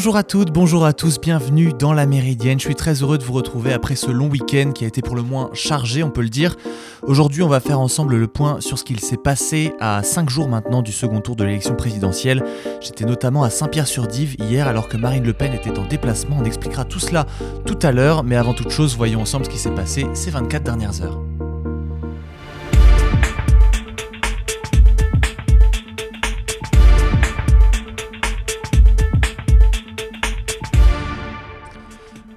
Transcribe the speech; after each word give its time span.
Bonjour 0.00 0.16
à 0.16 0.22
toutes, 0.22 0.50
bonjour 0.50 0.86
à 0.86 0.94
tous, 0.94 1.20
bienvenue 1.20 1.74
dans 1.78 1.92
la 1.92 2.06
Méridienne. 2.06 2.58
Je 2.58 2.64
suis 2.64 2.74
très 2.74 3.02
heureux 3.02 3.18
de 3.18 3.22
vous 3.22 3.34
retrouver 3.34 3.74
après 3.74 3.96
ce 3.96 4.10
long 4.10 4.28
week-end 4.28 4.72
qui 4.74 4.84
a 4.84 4.88
été 4.88 5.02
pour 5.02 5.14
le 5.14 5.20
moins 5.20 5.50
chargé, 5.52 6.02
on 6.02 6.08
peut 6.08 6.22
le 6.22 6.30
dire. 6.30 6.56
Aujourd'hui, 7.02 7.42
on 7.42 7.48
va 7.48 7.60
faire 7.60 7.78
ensemble 7.78 8.16
le 8.16 8.26
point 8.26 8.62
sur 8.62 8.78
ce 8.78 8.84
qu'il 8.84 8.98
s'est 9.00 9.18
passé 9.18 9.74
à 9.78 10.02
5 10.02 10.30
jours 10.30 10.48
maintenant 10.48 10.80
du 10.80 10.90
second 10.90 11.20
tour 11.20 11.36
de 11.36 11.44
l'élection 11.44 11.74
présidentielle. 11.74 12.42
J'étais 12.80 13.04
notamment 13.04 13.42
à 13.42 13.50
Saint-Pierre-sur-Dive 13.50 14.36
hier 14.38 14.66
alors 14.66 14.88
que 14.88 14.96
Marine 14.96 15.24
Le 15.24 15.34
Pen 15.34 15.52
était 15.52 15.78
en 15.78 15.84
déplacement. 15.84 16.38
On 16.40 16.46
expliquera 16.46 16.86
tout 16.86 16.98
cela 16.98 17.26
tout 17.66 17.78
à 17.82 17.92
l'heure, 17.92 18.24
mais 18.24 18.36
avant 18.36 18.54
toute 18.54 18.70
chose, 18.70 18.96
voyons 18.96 19.20
ensemble 19.20 19.44
ce 19.44 19.50
qui 19.50 19.58
s'est 19.58 19.74
passé 19.74 20.06
ces 20.14 20.30
24 20.30 20.62
dernières 20.62 21.02
heures. 21.02 21.20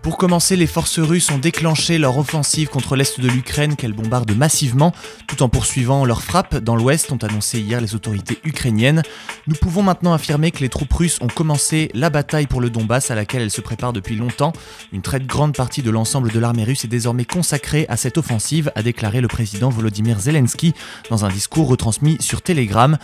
Pour 0.03 0.17
commencer, 0.17 0.57
les 0.57 0.67
forces 0.67 0.99
russes 0.99 1.31
ont 1.31 1.37
déclenché 1.37 1.97
leur 1.97 2.17
offensive 2.17 2.67
contre 2.67 2.97
l'est 2.97 3.21
de 3.21 3.27
l'Ukraine 3.29 3.77
qu'elles 3.77 3.93
bombardent 3.93 4.35
massivement, 4.35 4.91
tout 5.27 5.41
en 5.43 5.47
poursuivant 5.47 6.03
leurs 6.03 6.21
frappes 6.21 6.57
dans 6.57 6.75
l'ouest, 6.75 7.09
ont 7.13 7.17
annoncé 7.17 7.61
hier 7.61 7.79
les 7.79 7.95
autorités 7.95 8.37
ukrainiennes. 8.43 9.01
Nous 9.47 9.55
pouvons 9.55 9.81
maintenant 9.81 10.11
affirmer 10.11 10.51
que 10.51 10.59
les 10.59 10.67
troupes 10.67 10.91
russes 10.91 11.19
ont 11.21 11.27
commencé 11.27 11.89
la 11.93 12.09
bataille 12.09 12.47
pour 12.47 12.59
le 12.59 12.69
Donbass 12.69 13.11
à 13.11 13.15
laquelle 13.15 13.43
elles 13.43 13.49
se 13.49 13.61
préparent 13.61 13.93
depuis 13.93 14.17
longtemps. 14.17 14.51
Une 14.91 15.01
très 15.01 15.21
grande 15.21 15.55
partie 15.55 15.81
de 15.81 15.89
l'ensemble 15.89 16.33
de 16.33 16.39
l'armée 16.39 16.65
russe 16.65 16.83
est 16.83 16.89
désormais 16.89 17.23
consacrée 17.23 17.85
à 17.87 17.95
cette 17.95 18.17
offensive, 18.17 18.73
a 18.75 18.83
déclaré 18.83 19.21
le 19.21 19.29
président 19.29 19.69
Volodymyr 19.69 20.19
Zelensky 20.19 20.73
dans 21.11 21.23
un 21.23 21.29
discours 21.29 21.69
retransmis 21.69 22.17
sur 22.19 22.41
Telegram. 22.41 22.97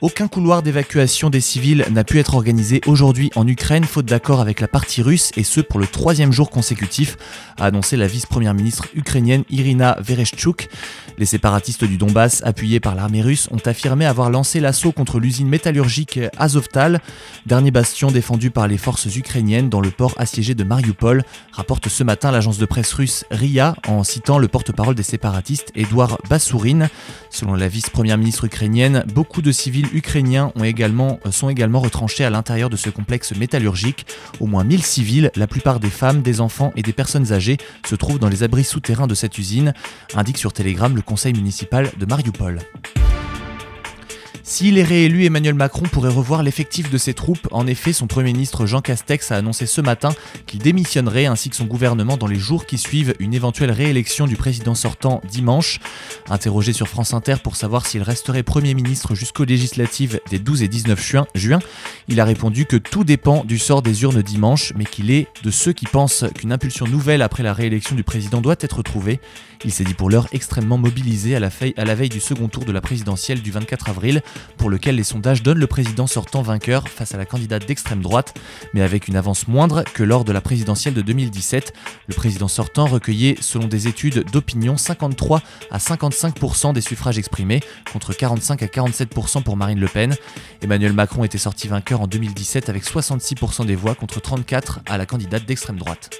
Aucun 0.00 0.26
couloir 0.26 0.62
d'évacuation 0.62 1.28
des 1.28 1.42
civils 1.42 1.84
n'a 1.90 2.04
pu 2.04 2.18
être 2.18 2.34
organisé 2.34 2.80
aujourd'hui 2.86 3.30
en 3.36 3.46
Ukraine, 3.46 3.84
faute 3.84 4.06
d'accord 4.06 4.40
avec 4.40 4.62
la 4.62 4.68
partie 4.68 5.02
russe, 5.02 5.32
et 5.36 5.44
ce 5.44 5.60
pour 5.60 5.78
le 5.78 5.86
troisième 5.86 6.32
jour 6.32 6.45
consécutif, 6.50 7.16
a 7.58 7.66
annoncé 7.66 7.96
la 7.96 8.06
vice-première 8.06 8.54
ministre 8.54 8.86
ukrainienne 8.94 9.44
Irina 9.50 9.96
Vereshchuk. 10.00 10.68
Les 11.18 11.26
séparatistes 11.26 11.84
du 11.84 11.96
Donbass, 11.96 12.42
appuyés 12.44 12.78
par 12.78 12.94
l'armée 12.94 13.22
russe, 13.22 13.48
ont 13.50 13.60
affirmé 13.64 14.04
avoir 14.04 14.28
lancé 14.30 14.60
l'assaut 14.60 14.92
contre 14.92 15.18
l'usine 15.18 15.48
métallurgique 15.48 16.20
Azovtal, 16.36 17.00
dernier 17.46 17.70
bastion 17.70 18.10
défendu 18.10 18.50
par 18.50 18.68
les 18.68 18.76
forces 18.76 19.06
ukrainiennes 19.16 19.70
dans 19.70 19.80
le 19.80 19.90
port 19.90 20.14
assiégé 20.18 20.54
de 20.54 20.62
Mariupol, 20.62 21.24
rapporte 21.52 21.88
ce 21.88 22.04
matin 22.04 22.30
l'agence 22.30 22.58
de 22.58 22.66
presse 22.66 22.92
russe 22.92 23.24
RIA 23.30 23.76
en 23.88 24.04
citant 24.04 24.38
le 24.38 24.48
porte-parole 24.48 24.94
des 24.94 25.02
séparatistes 25.02 25.72
Edouard 25.74 26.18
Bassourine. 26.28 26.88
Selon 27.30 27.54
la 27.54 27.68
vice-première 27.68 28.18
ministre 28.18 28.44
ukrainienne, 28.44 29.04
beaucoup 29.14 29.40
de 29.40 29.52
civils 29.52 29.88
ukrainiens 29.94 30.52
sont 31.30 31.48
également 31.48 31.80
retranchés 31.80 32.24
à 32.24 32.30
l'intérieur 32.30 32.68
de 32.68 32.76
ce 32.76 32.90
complexe 32.90 33.34
métallurgique. 33.34 34.06
Au 34.40 34.46
moins 34.46 34.64
1000 34.64 34.82
civils, 34.82 35.30
la 35.34 35.46
plupart 35.46 35.80
des 35.80 35.90
femmes, 35.90 36.20
des 36.20 36.40
enfants 36.40 36.72
et 36.76 36.82
des 36.82 36.92
personnes 36.92 37.32
âgées 37.32 37.56
se 37.86 37.94
trouvent 37.94 38.18
dans 38.18 38.28
les 38.28 38.42
abris 38.42 38.64
souterrains 38.64 39.06
de 39.06 39.14
cette 39.14 39.38
usine, 39.38 39.72
indique 40.14 40.38
sur 40.38 40.52
Telegram 40.52 40.94
le 40.94 41.02
conseil 41.06 41.34
municipal 41.34 41.90
de 41.96 42.04
Mariupol. 42.04 42.60
S'il 44.48 44.78
est 44.78 44.84
réélu, 44.84 45.24
Emmanuel 45.24 45.54
Macron 45.54 45.86
pourrait 45.90 46.08
revoir 46.08 46.44
l'effectif 46.44 46.88
de 46.88 46.98
ses 46.98 47.14
troupes. 47.14 47.48
En 47.50 47.66
effet, 47.66 47.92
son 47.92 48.06
Premier 48.06 48.32
ministre 48.32 48.64
Jean 48.64 48.80
Castex 48.80 49.32
a 49.32 49.36
annoncé 49.38 49.66
ce 49.66 49.80
matin 49.80 50.10
qu'il 50.46 50.60
démissionnerait 50.60 51.26
ainsi 51.26 51.50
que 51.50 51.56
son 51.56 51.64
gouvernement 51.64 52.16
dans 52.16 52.28
les 52.28 52.38
jours 52.38 52.64
qui 52.64 52.78
suivent 52.78 53.16
une 53.18 53.34
éventuelle 53.34 53.72
réélection 53.72 54.28
du 54.28 54.36
président 54.36 54.76
sortant 54.76 55.20
dimanche. 55.28 55.80
Interrogé 56.30 56.72
sur 56.72 56.86
France 56.86 57.12
Inter 57.12 57.34
pour 57.42 57.56
savoir 57.56 57.86
s'il 57.86 58.02
resterait 58.02 58.44
Premier 58.44 58.74
ministre 58.74 59.16
jusqu'aux 59.16 59.44
législatives 59.44 60.20
des 60.30 60.38
12 60.38 60.62
et 60.62 60.68
19 60.68 61.04
juin, 61.04 61.26
juin, 61.34 61.58
il 62.06 62.20
a 62.20 62.24
répondu 62.24 62.66
que 62.66 62.76
tout 62.76 63.02
dépend 63.02 63.42
du 63.42 63.58
sort 63.58 63.82
des 63.82 64.04
urnes 64.04 64.22
dimanche, 64.22 64.72
mais 64.76 64.84
qu'il 64.84 65.10
est 65.10 65.26
de 65.42 65.50
ceux 65.50 65.72
qui 65.72 65.86
pensent 65.86 66.24
qu'une 66.36 66.52
impulsion 66.52 66.86
nouvelle 66.86 67.22
après 67.22 67.42
la 67.42 67.52
réélection 67.52 67.96
du 67.96 68.04
président 68.04 68.40
doit 68.40 68.54
être 68.60 68.84
trouvée. 68.84 69.18
Il 69.64 69.72
s'est 69.72 69.84
dit 69.84 69.94
pour 69.94 70.10
l'heure 70.10 70.28
extrêmement 70.30 70.78
mobilisé 70.78 71.34
à 71.34 71.40
la, 71.40 71.50
à 71.76 71.84
la 71.84 71.94
veille 71.96 72.10
du 72.10 72.20
second 72.20 72.46
tour 72.46 72.64
de 72.64 72.72
la 72.72 72.80
présidentielle 72.80 73.42
du 73.42 73.50
24 73.50 73.88
avril 73.88 74.22
pour 74.56 74.70
lequel 74.70 74.96
les 74.96 75.04
sondages 75.04 75.42
donnent 75.42 75.58
le 75.58 75.66
président 75.66 76.06
sortant 76.06 76.42
vainqueur 76.42 76.88
face 76.88 77.14
à 77.14 77.18
la 77.18 77.24
candidate 77.24 77.66
d'extrême 77.66 78.02
droite, 78.02 78.34
mais 78.74 78.82
avec 78.82 79.08
une 79.08 79.16
avance 79.16 79.48
moindre 79.48 79.84
que 79.84 80.02
lors 80.02 80.24
de 80.24 80.32
la 80.32 80.40
présidentielle 80.40 80.94
de 80.94 81.02
2017. 81.02 81.72
Le 82.08 82.14
président 82.14 82.48
sortant 82.48 82.86
recueillait, 82.86 83.36
selon 83.40 83.66
des 83.66 83.88
études 83.88 84.24
d'opinion, 84.30 84.76
53 84.76 85.42
à 85.70 85.78
55% 85.78 86.72
des 86.72 86.80
suffrages 86.80 87.18
exprimés, 87.18 87.60
contre 87.92 88.12
45 88.12 88.62
à 88.62 88.66
47% 88.66 89.42
pour 89.42 89.56
Marine 89.56 89.80
Le 89.80 89.88
Pen. 89.88 90.14
Emmanuel 90.62 90.92
Macron 90.92 91.24
était 91.24 91.38
sorti 91.38 91.68
vainqueur 91.68 92.00
en 92.00 92.06
2017 92.06 92.68
avec 92.68 92.84
66% 92.84 93.66
des 93.66 93.76
voix 93.76 93.94
contre 93.94 94.20
34 94.20 94.80
à 94.86 94.98
la 94.98 95.06
candidate 95.06 95.44
d'extrême 95.44 95.78
droite. 95.78 96.10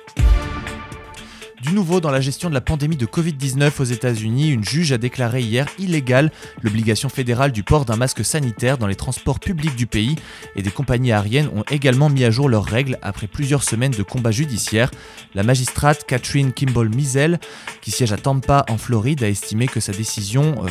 Du 1.63 1.73
nouveau 1.73 2.01
dans 2.01 2.11
la 2.11 2.21
gestion 2.21 2.51
de 2.51 2.55
la 2.55 2.61
pandémie 2.61 2.97
de 2.97 3.07
Covid-19 3.07 3.81
aux 3.81 3.85
États-Unis, 3.85 4.51
une 4.51 4.65
juge 4.65 4.93
a 4.93 4.99
déclaré 4.99 5.41
hier 5.41 5.67
illégale 5.79 6.31
l'obligation 6.63 7.09
fédérale 7.09 7.51
du 7.51 7.63
port 7.63 7.87
d'un 7.87 7.97
masque 7.97 8.25
sanitaire 8.25 8.77
dans 8.77 8.87
les 8.87 8.95
transports 8.95 9.41
publics 9.41 9.75
du 9.75 9.87
pays 9.87 10.17
et 10.55 10.63
des 10.63 10.71
compagnies 10.71 11.13
aériennes 11.13 11.49
ont 11.55 11.65
également 11.71 12.11
mis 12.11 12.25
à 12.25 12.31
jour 12.31 12.51
leurs 12.51 12.67
règles 12.67 12.99
après 13.01 13.27
plusieurs 13.27 13.63
semaines 13.63 13.93
de 13.93 14.03
combats 14.03 14.33
judiciaires. 14.33 14.91
La 15.35 15.43
magistrate 15.43 16.05
Catherine 16.07 16.53
Kimball 16.53 16.95
Mizel, 16.95 17.41
qui 17.81 17.91
siège 17.91 18.13
à 18.13 18.19
Tampa 18.19 18.67
en 18.69 18.77
Floride, 18.77 19.25
a 19.25 19.29
estimé 19.29 19.67
que 19.67 19.81
sa 19.81 19.93
décision 19.93 20.55
euh, 20.65 20.69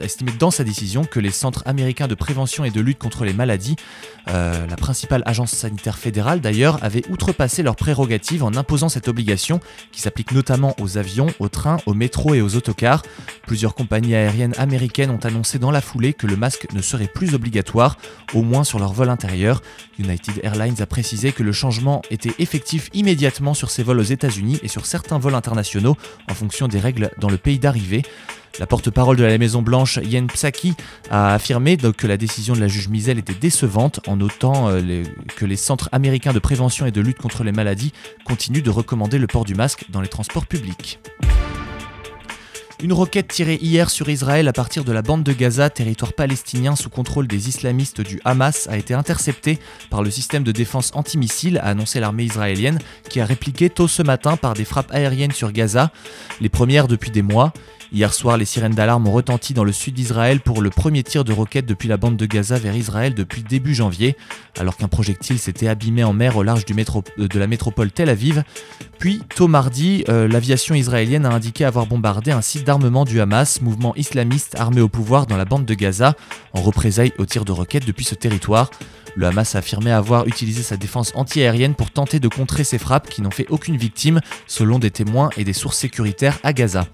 estimé 0.00 0.32
dans 0.38 0.50
sa 0.50 0.64
décision 0.64 1.04
que 1.04 1.20
les 1.20 1.30
centres 1.30 1.62
américains 1.66 2.08
de 2.08 2.14
prévention 2.14 2.64
et 2.64 2.70
de 2.70 2.80
lutte 2.80 2.98
contre 2.98 3.24
les 3.24 3.32
maladies, 3.32 3.76
euh, 4.28 4.66
la 4.66 4.76
principale 4.76 5.22
agence 5.26 5.52
sanitaire 5.52 5.98
fédérale 5.98 6.40
d'ailleurs, 6.40 6.82
avaient 6.82 7.04
outrepassé 7.10 7.62
leurs 7.62 7.76
prérogatives 7.76 8.42
en 8.42 8.54
imposant 8.54 8.88
cette 8.88 9.08
obligation 9.08 9.60
qui 9.92 10.00
s'applique 10.00 10.32
notamment 10.32 10.74
aux 10.80 10.98
avions, 10.98 11.28
aux 11.38 11.48
trains, 11.48 11.78
aux 11.86 11.94
métros 11.94 12.34
et 12.34 12.42
aux 12.42 12.56
autocars. 12.56 13.02
Plusieurs 13.46 13.74
compagnies 13.74 14.14
aériennes 14.14 14.54
américaines 14.58 15.10
ont 15.10 15.24
annoncé 15.24 15.58
dans 15.58 15.70
la 15.70 15.80
foulée 15.80 16.12
que 16.12 16.26
le 16.26 16.36
masque 16.36 16.66
ne 16.72 16.82
serait 16.82 17.06
plus 17.06 17.34
obligatoire, 17.34 17.96
au 18.34 18.42
moins 18.42 18.64
sur 18.64 18.78
leur 18.78 18.92
vol 18.92 19.10
intérieur. 19.10 19.62
United 19.98 20.40
Airlines 20.42 20.80
a 20.80 20.86
précisé 20.86 21.32
que 21.32 21.42
le 21.42 21.52
changement 21.52 22.02
était 22.10 22.34
effectif 22.38 22.90
immédiatement 22.92 23.54
sur 23.54 23.70
ses 23.70 23.82
vols 23.82 24.00
aux 24.00 24.02
États-Unis 24.02 24.58
et 24.62 24.68
sur 24.68 24.86
certains 24.86 25.18
vols 25.18 25.34
internationaux 25.34 25.96
en 26.30 26.34
fonction 26.34 26.68
des 26.68 26.80
règles 26.80 27.10
dans 27.18 27.30
le 27.30 27.38
pays 27.38 27.58
d'arrivée. 27.58 28.02
La 28.58 28.66
porte-parole 28.66 29.16
de 29.16 29.24
la 29.24 29.36
Maison 29.36 29.60
Blanche, 29.60 29.98
Yen 30.02 30.28
Psaki, 30.28 30.74
a 31.10 31.34
affirmé 31.34 31.76
que 31.76 32.06
la 32.06 32.16
décision 32.16 32.54
de 32.54 32.60
la 32.60 32.68
juge 32.68 32.88
Misel 32.88 33.18
était 33.18 33.34
décevante 33.34 34.00
en 34.06 34.16
notant 34.16 34.70
euh, 34.70 35.02
que 35.36 35.44
les 35.44 35.56
centres 35.56 35.90
américains 35.92 36.32
de 36.32 36.38
prévention 36.38 36.86
et 36.86 36.90
de 36.90 37.00
lutte 37.02 37.18
contre 37.18 37.44
les 37.44 37.52
maladies 37.52 37.92
continuent 38.24 38.62
de 38.62 38.70
recommander 38.70 39.18
le 39.18 39.26
port 39.26 39.44
du 39.44 39.54
masque 39.54 39.84
dans 39.90 40.00
les 40.00 40.08
transports 40.08 40.46
publics. 40.46 40.98
Une 42.82 42.92
roquette 42.92 43.28
tirée 43.28 43.58
hier 43.60 43.88
sur 43.88 44.10
Israël 44.10 44.48
à 44.48 44.52
partir 44.52 44.84
de 44.84 44.92
la 44.92 45.00
bande 45.00 45.22
de 45.22 45.32
Gaza, 45.32 45.70
territoire 45.70 46.12
palestinien 46.12 46.76
sous 46.76 46.90
contrôle 46.90 47.26
des 47.26 47.48
islamistes 47.48 48.02
du 48.02 48.20
Hamas, 48.26 48.68
a 48.70 48.76
été 48.76 48.92
interceptée 48.92 49.58
par 49.88 50.02
le 50.02 50.10
système 50.10 50.44
de 50.44 50.52
défense 50.52 50.92
antimissile, 50.94 51.56
a 51.58 51.68
annoncé 51.68 52.00
l'armée 52.00 52.24
israélienne, 52.24 52.78
qui 53.08 53.20
a 53.20 53.24
répliqué 53.24 53.70
tôt 53.70 53.88
ce 53.88 54.02
matin 54.02 54.36
par 54.36 54.52
des 54.52 54.66
frappes 54.66 54.92
aériennes 54.92 55.32
sur 55.32 55.52
Gaza, 55.52 55.90
les 56.42 56.50
premières 56.50 56.86
depuis 56.86 57.10
des 57.10 57.22
mois. 57.22 57.54
Hier 57.92 58.12
soir, 58.12 58.36
les 58.36 58.44
sirènes 58.44 58.74
d'alarme 58.74 59.06
ont 59.06 59.12
retenti 59.12 59.54
dans 59.54 59.62
le 59.62 59.70
sud 59.70 59.94
d'Israël 59.94 60.40
pour 60.40 60.60
le 60.60 60.70
premier 60.70 61.04
tir 61.04 61.22
de 61.22 61.32
roquette 61.32 61.66
depuis 61.66 61.88
la 61.88 61.96
bande 61.96 62.16
de 62.16 62.26
Gaza 62.26 62.58
vers 62.58 62.74
Israël 62.74 63.14
depuis 63.14 63.44
début 63.44 63.74
janvier, 63.74 64.16
alors 64.58 64.76
qu'un 64.76 64.88
projectile 64.88 65.38
s'était 65.38 65.68
abîmé 65.68 66.02
en 66.02 66.12
mer 66.12 66.36
au 66.36 66.42
large 66.42 66.64
euh, 66.68 67.28
de 67.28 67.38
la 67.38 67.46
métropole 67.46 67.92
Tel 67.92 68.08
Aviv. 68.08 68.42
Puis, 68.98 69.22
tôt 69.36 69.46
mardi, 69.46 70.04
euh, 70.08 70.26
l'aviation 70.26 70.74
israélienne 70.74 71.26
a 71.26 71.30
indiqué 71.30 71.64
avoir 71.64 71.86
bombardé 71.86 72.32
un 72.32 72.40
site 72.42 72.64
d'armement 72.64 73.04
du 73.04 73.20
Hamas, 73.20 73.60
mouvement 73.60 73.94
islamiste 73.94 74.56
armé 74.58 74.80
au 74.80 74.88
pouvoir 74.88 75.26
dans 75.26 75.36
la 75.36 75.44
bande 75.44 75.64
de 75.64 75.74
Gaza, 75.74 76.14
en 76.54 76.62
représailles 76.62 77.12
au 77.18 77.24
tir 77.24 77.44
de 77.44 77.52
roquettes 77.52 77.86
depuis 77.86 78.04
ce 78.04 78.16
territoire. 78.16 78.70
Le 79.16 79.26
Hamas 79.26 79.54
a 79.54 79.58
affirmé 79.58 79.90
avoir 79.90 80.26
utilisé 80.26 80.62
sa 80.62 80.76
défense 80.76 81.12
antiaérienne 81.14 81.74
pour 81.74 81.90
tenter 81.90 82.20
de 82.20 82.28
contrer 82.28 82.64
ces 82.64 82.76
frappes 82.76 83.08
qui 83.08 83.22
n'ont 83.22 83.30
fait 83.30 83.46
aucune 83.48 83.78
victime, 83.78 84.20
selon 84.46 84.78
des 84.78 84.90
témoins 84.90 85.30
et 85.38 85.44
des 85.44 85.54
sources 85.54 85.78
sécuritaires 85.78 86.38
à 86.42 86.52
Gaza. 86.52 86.86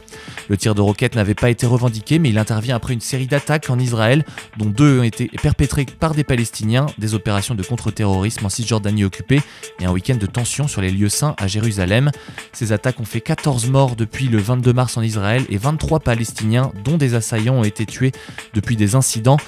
Le 0.49 0.57
tir 0.57 0.77
de 0.77 0.82
roquette 0.83 1.17
n'avait 1.17 1.35
pas 1.35 1.51
été 1.51 1.67
revendiqué, 1.67 2.19
mais 2.19 2.31
il 2.31 2.39
intervient 2.39 2.77
après 2.77 2.95
une 2.95 3.01
série 3.01 3.27
d'attaques 3.27 3.71
en 3.71 3.79
Israël, 3.79 4.25
dont 4.57 4.67
deux 4.67 5.01
ont 5.01 5.03
été 5.03 5.31
perpétrées 5.43 5.87
par 5.87 6.15
des 6.15 6.25
Palestiniens, 6.25 6.87
des 6.99 7.15
opérations 7.15 7.55
de 7.55 7.63
contre-terrorisme 7.63 8.47
en 8.47 8.49
Cisjordanie 8.49 9.05
occupée 9.05 9.41
et 9.81 9.85
un 9.85 9.93
week-end 9.93 10.17
de 10.17 10.27
tension 10.27 10.69
sur 10.69 10.81
les 10.81 10.91
lieux 10.91 11.09
saints 11.09 11.35
à 11.39 11.47
Jérusalem. 11.47 12.11
Ces 12.53 12.73
attaques 12.73 13.01
ont 13.01 13.05
fait 13.05 13.21
14 13.21 13.69
morts 13.69 13.97
depuis 13.97 14.29
le 14.29 14.39
22 14.39 14.73
mars 14.73 14.97
en 14.97 15.03
Israël 15.03 15.45
et 15.49 15.57
23 15.57 16.01
Palestiniens, 16.01 16.73
dont 16.85 16.97
des 16.97 17.15
assaillants, 17.15 17.55
ont 17.55 17.65
été 17.65 17.87
tués 17.87 18.13
depuis 18.55 18.77
des 18.77 18.95
incidents 18.95 19.39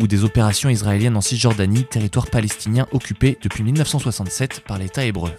ou 0.00 0.06
des 0.06 0.24
opérations 0.24 0.68
israéliennes 0.68 1.16
en 1.16 1.20
Cisjordanie, 1.20 1.84
territoire 1.84 2.26
palestinien 2.26 2.86
occupé 2.92 3.38
depuis 3.42 3.62
1967 3.62 4.62
par 4.66 4.78
l'État 4.78 5.04
hébreu. 5.04 5.30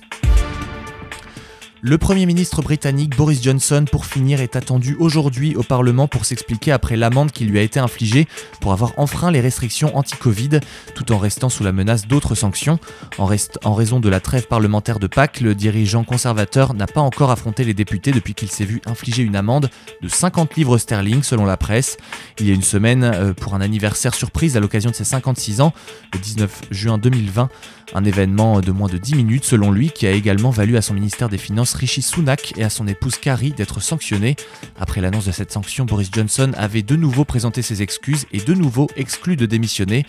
Le 1.87 1.99
Premier 1.99 2.25
ministre 2.25 2.63
britannique 2.63 3.15
Boris 3.15 3.43
Johnson, 3.43 3.85
pour 3.91 4.07
finir, 4.07 4.41
est 4.41 4.55
attendu 4.55 4.95
aujourd'hui 4.97 5.55
au 5.55 5.61
Parlement 5.61 6.07
pour 6.07 6.25
s'expliquer 6.25 6.71
après 6.71 6.95
l'amende 6.95 7.31
qui 7.31 7.45
lui 7.45 7.59
a 7.59 7.61
été 7.61 7.79
infligée 7.79 8.27
pour 8.59 8.71
avoir 8.71 8.97
enfreint 8.97 9.29
les 9.29 9.39
restrictions 9.39 9.95
anti-Covid, 9.95 10.61
tout 10.95 11.11
en 11.11 11.19
restant 11.19 11.47
sous 11.47 11.63
la 11.63 11.71
menace 11.71 12.07
d'autres 12.07 12.33
sanctions. 12.33 12.79
En, 13.19 13.25
raison 13.75 13.99
de 13.99 14.09
la 14.09 14.19
trêve 14.19 14.47
parlementaire 14.47 14.97
de 14.97 15.05
Pâques, 15.05 15.41
le 15.41 15.53
dirigeant 15.53 16.03
conservateur 16.03 16.73
n'a 16.73 16.87
pas 16.87 17.01
encore 17.01 17.29
affronté 17.29 17.63
les 17.63 17.75
députés 17.75 18.11
depuis 18.11 18.33
qu'il 18.33 18.49
s'est 18.49 18.65
vu 18.65 18.81
infliger 18.87 19.21
une 19.21 19.35
amende 19.35 19.69
de 20.01 20.07
50 20.07 20.55
livres 20.55 20.79
sterling 20.79 21.21
selon 21.21 21.45
la 21.45 21.55
presse. 21.55 21.97
Il 22.39 22.47
y 22.47 22.51
a 22.51 22.55
une 22.55 22.63
semaine, 22.63 23.03
euh, 23.03 23.33
pour 23.35 23.53
un 23.53 23.61
anniversaire 23.61 24.15
surprise 24.15 24.57
à 24.57 24.59
l'occasion 24.59 24.89
de 24.89 24.95
ses 24.95 25.03
56 25.03 25.61
ans, 25.61 25.71
le 26.13 26.17
19 26.17 26.61
juin 26.71 26.97
2020, 26.97 27.47
un 27.95 28.03
événement 28.03 28.59
de 28.59 28.71
moins 28.71 28.89
de 28.89 28.97
10 28.97 29.15
minutes 29.15 29.45
selon 29.45 29.71
lui 29.71 29.89
qui 29.89 30.05
a 30.05 30.11
également 30.11 30.49
valu 30.49 30.75
à 30.75 30.81
son 30.81 30.93
ministère 30.93 31.29
des 31.29 31.37
Finances 31.37 31.73
Rishi 31.73 32.01
Sunak 32.01 32.53
et 32.57 32.63
à 32.63 32.69
son 32.69 32.87
épouse 32.87 33.15
Carrie 33.15 33.51
d'être 33.51 33.79
sanctionnés. 33.81 34.35
Après 34.77 34.99
l'annonce 34.99 35.25
de 35.25 35.31
cette 35.31 35.51
sanction, 35.51 35.85
Boris 35.85 36.09
Johnson 36.11 36.51
avait 36.57 36.81
de 36.81 36.97
nouveau 36.97 37.23
présenté 37.23 37.61
ses 37.61 37.81
excuses 37.81 38.25
et 38.33 38.39
de 38.39 38.53
nouveau 38.53 38.87
exclu 38.97 39.37
de 39.37 39.45
démissionner. 39.45 40.05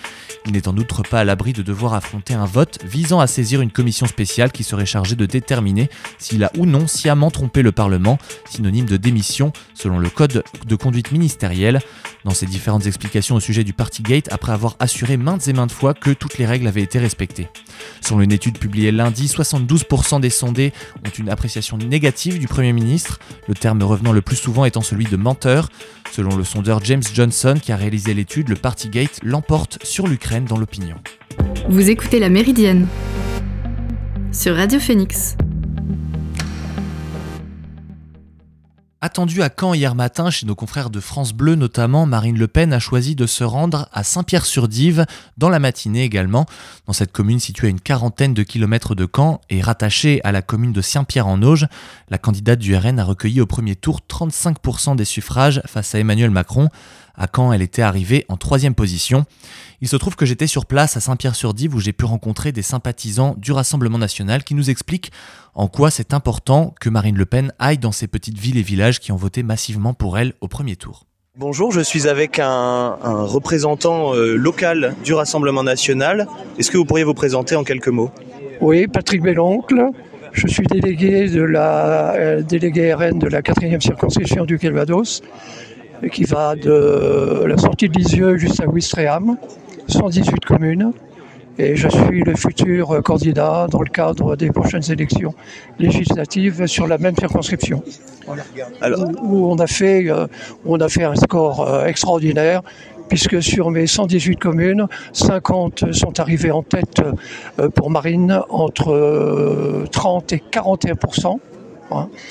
Il 0.46 0.52
n'est 0.52 0.66
en 0.66 0.76
outre 0.76 1.02
pas 1.02 1.20
à 1.20 1.24
l'abri 1.24 1.52
de 1.52 1.62
devoir 1.62 1.94
affronter 1.94 2.34
un 2.34 2.44
vote 2.44 2.80
visant 2.84 3.20
à 3.20 3.28
saisir 3.28 3.60
une 3.60 3.70
commission 3.70 4.06
spéciale 4.06 4.50
qui 4.50 4.64
serait 4.64 4.84
chargée 4.84 5.14
de 5.14 5.26
déterminer 5.26 5.88
s'il 6.18 6.42
a 6.42 6.50
ou 6.58 6.66
non 6.66 6.88
sciemment 6.88 7.30
trompé 7.30 7.62
le 7.62 7.70
Parlement, 7.70 8.18
synonyme 8.50 8.86
de 8.86 8.96
démission 8.96 9.52
selon 9.74 10.00
le 10.00 10.10
code 10.10 10.42
de 10.66 10.76
conduite 10.76 11.12
ministérielle. 11.12 11.80
Dans 12.24 12.32
ses 12.32 12.46
différentes 12.46 12.86
explications 12.86 13.36
au 13.36 13.40
sujet 13.40 13.62
du 13.62 13.72
Partygate, 13.72 14.32
après 14.32 14.50
avoir 14.50 14.74
assuré 14.80 15.16
maintes 15.16 15.46
et 15.46 15.52
maintes 15.52 15.70
fois 15.70 15.94
que 15.94 16.10
toutes 16.10 16.38
les 16.38 16.46
règles 16.46 16.66
avaient 16.66 16.82
été 16.82 16.98
respectées. 16.98 17.46
Selon 18.00 18.20
une 18.20 18.32
étude 18.32 18.58
publiée 18.58 18.92
lundi, 18.92 19.26
72% 19.26 20.20
des 20.20 20.30
sondés 20.30 20.72
ont 21.06 21.10
une 21.10 21.28
appréciation 21.28 21.76
négative 21.76 22.38
du 22.38 22.48
Premier 22.48 22.72
ministre, 22.72 23.18
le 23.48 23.54
terme 23.54 23.82
revenant 23.82 24.12
le 24.12 24.22
plus 24.22 24.36
souvent 24.36 24.64
étant 24.64 24.82
celui 24.82 25.04
de 25.04 25.16
menteur. 25.16 25.68
Selon 26.12 26.36
le 26.36 26.44
sondeur 26.44 26.82
James 26.84 27.02
Johnson 27.12 27.56
qui 27.60 27.72
a 27.72 27.76
réalisé 27.76 28.14
l'étude, 28.14 28.48
le 28.48 28.56
Partygate 28.56 29.20
l'emporte 29.22 29.78
sur 29.84 30.06
l'Ukraine 30.06 30.44
dans 30.44 30.58
l'opinion. 30.58 30.96
Vous 31.68 31.90
écoutez 31.90 32.18
La 32.18 32.28
Méridienne 32.28 32.86
sur 34.32 34.54
Radio 34.54 34.78
Phoenix. 34.78 35.36
Attendu 39.06 39.40
à 39.40 39.50
Caen 39.56 39.72
hier 39.72 39.94
matin 39.94 40.30
chez 40.30 40.46
nos 40.46 40.56
confrères 40.56 40.90
de 40.90 40.98
France 40.98 41.32
Bleu 41.32 41.54
notamment, 41.54 42.06
Marine 42.06 42.36
Le 42.36 42.48
Pen 42.48 42.72
a 42.72 42.80
choisi 42.80 43.14
de 43.14 43.24
se 43.28 43.44
rendre 43.44 43.88
à 43.92 44.02
Saint-Pierre-sur-Dive 44.02 45.06
dans 45.38 45.48
la 45.48 45.60
matinée 45.60 46.02
également. 46.02 46.44
Dans 46.86 46.92
cette 46.92 47.12
commune 47.12 47.38
située 47.38 47.68
à 47.68 47.70
une 47.70 47.80
quarantaine 47.80 48.34
de 48.34 48.42
kilomètres 48.42 48.96
de 48.96 49.06
Caen 49.06 49.40
et 49.48 49.62
rattachée 49.62 50.20
à 50.24 50.32
la 50.32 50.42
commune 50.42 50.72
de 50.72 50.80
Saint-Pierre-en-Auge, 50.80 51.68
la 52.10 52.18
candidate 52.18 52.58
du 52.58 52.74
RN 52.74 52.98
a 52.98 53.04
recueilli 53.04 53.40
au 53.40 53.46
premier 53.46 53.76
tour 53.76 54.00
35% 54.10 54.96
des 54.96 55.04
suffrages 55.04 55.62
face 55.66 55.94
à 55.94 56.00
Emmanuel 56.00 56.30
Macron. 56.30 56.68
À 57.16 57.26
Caen, 57.34 57.52
elle 57.52 57.62
était 57.62 57.82
arrivée 57.82 58.24
en 58.28 58.36
troisième 58.36 58.74
position. 58.74 59.24
Il 59.80 59.88
se 59.88 59.96
trouve 59.96 60.16
que 60.16 60.26
j'étais 60.26 60.46
sur 60.46 60.66
place 60.66 60.96
à 60.96 61.00
Saint-Pierre-sur-Dive 61.00 61.74
où 61.74 61.80
j'ai 61.80 61.92
pu 61.92 62.04
rencontrer 62.04 62.52
des 62.52 62.62
sympathisants 62.62 63.34
du 63.38 63.52
Rassemblement 63.52 63.98
national 63.98 64.44
qui 64.44 64.54
nous 64.54 64.70
expliquent 64.70 65.12
en 65.54 65.68
quoi 65.68 65.90
c'est 65.90 66.12
important 66.12 66.74
que 66.80 66.90
Marine 66.90 67.16
Le 67.16 67.26
Pen 67.26 67.52
aille 67.58 67.78
dans 67.78 67.92
ces 67.92 68.06
petites 68.06 68.38
villes 68.38 68.58
et 68.58 68.62
villages 68.62 69.00
qui 69.00 69.12
ont 69.12 69.16
voté 69.16 69.42
massivement 69.42 69.94
pour 69.94 70.18
elle 70.18 70.34
au 70.40 70.48
premier 70.48 70.76
tour. 70.76 71.06
Bonjour, 71.38 71.70
je 71.70 71.80
suis 71.80 72.08
avec 72.08 72.38
un, 72.38 72.96
représentant 73.02 74.14
euh, 74.14 74.36
local 74.36 74.94
du 75.04 75.12
Rassemblement 75.12 75.62
national. 75.62 76.26
Est-ce 76.58 76.70
que 76.70 76.78
vous 76.78 76.86
pourriez 76.86 77.04
vous 77.04 77.12
présenter 77.12 77.56
en 77.56 77.64
quelques 77.64 77.88
mots? 77.88 78.10
Oui, 78.60 78.86
Patrick 78.86 79.22
Belloncle. 79.22 79.90
Je 80.32 80.46
suis 80.46 80.66
délégué 80.66 81.28
de 81.28 81.42
la 81.42 82.14
euh, 82.14 82.42
délégué 82.42 82.92
RN 82.94 83.18
de 83.18 83.26
la 83.26 83.42
4e 83.42 83.80
circonscription 83.80 84.44
du 84.44 84.58
Calvados, 84.58 85.22
qui 86.12 86.24
va 86.24 86.54
de 86.54 87.44
la 87.46 87.56
sortie 87.56 87.88
de 87.88 87.98
Lisieux 87.98 88.36
jusqu'à 88.36 88.66
Ouistreham. 88.66 89.36
118 89.88 90.44
communes 90.44 90.92
et 91.58 91.76
je 91.76 91.88
suis 91.88 92.22
le 92.22 92.34
futur 92.34 93.02
candidat 93.02 93.66
dans 93.70 93.80
le 93.80 93.88
cadre 93.88 94.36
des 94.36 94.50
prochaines 94.50 94.90
élections 94.90 95.34
législatives 95.78 96.66
sur 96.66 96.86
la 96.86 96.98
même 96.98 97.16
circonscription. 97.16 97.82
où, 99.22 99.50
on 99.50 99.56
a 99.56 99.66
fait, 99.66 100.10
euh, 100.10 100.26
on 100.64 100.80
a 100.80 100.88
fait 100.88 101.04
un 101.04 101.14
score 101.14 101.66
euh, 101.66 101.86
extraordinaire 101.86 102.62
puisque 103.08 103.40
sur 103.40 103.70
mes 103.70 103.86
118 103.86 104.36
communes, 104.36 104.86
50 105.12 105.92
sont 105.92 106.18
arrivées 106.18 106.50
en 106.50 106.64
tête 106.64 107.00
euh, 107.60 107.68
pour 107.70 107.88
Marine 107.88 108.40
entre 108.50 109.84
30 109.92 110.32
et 110.32 110.42
41 110.50 110.94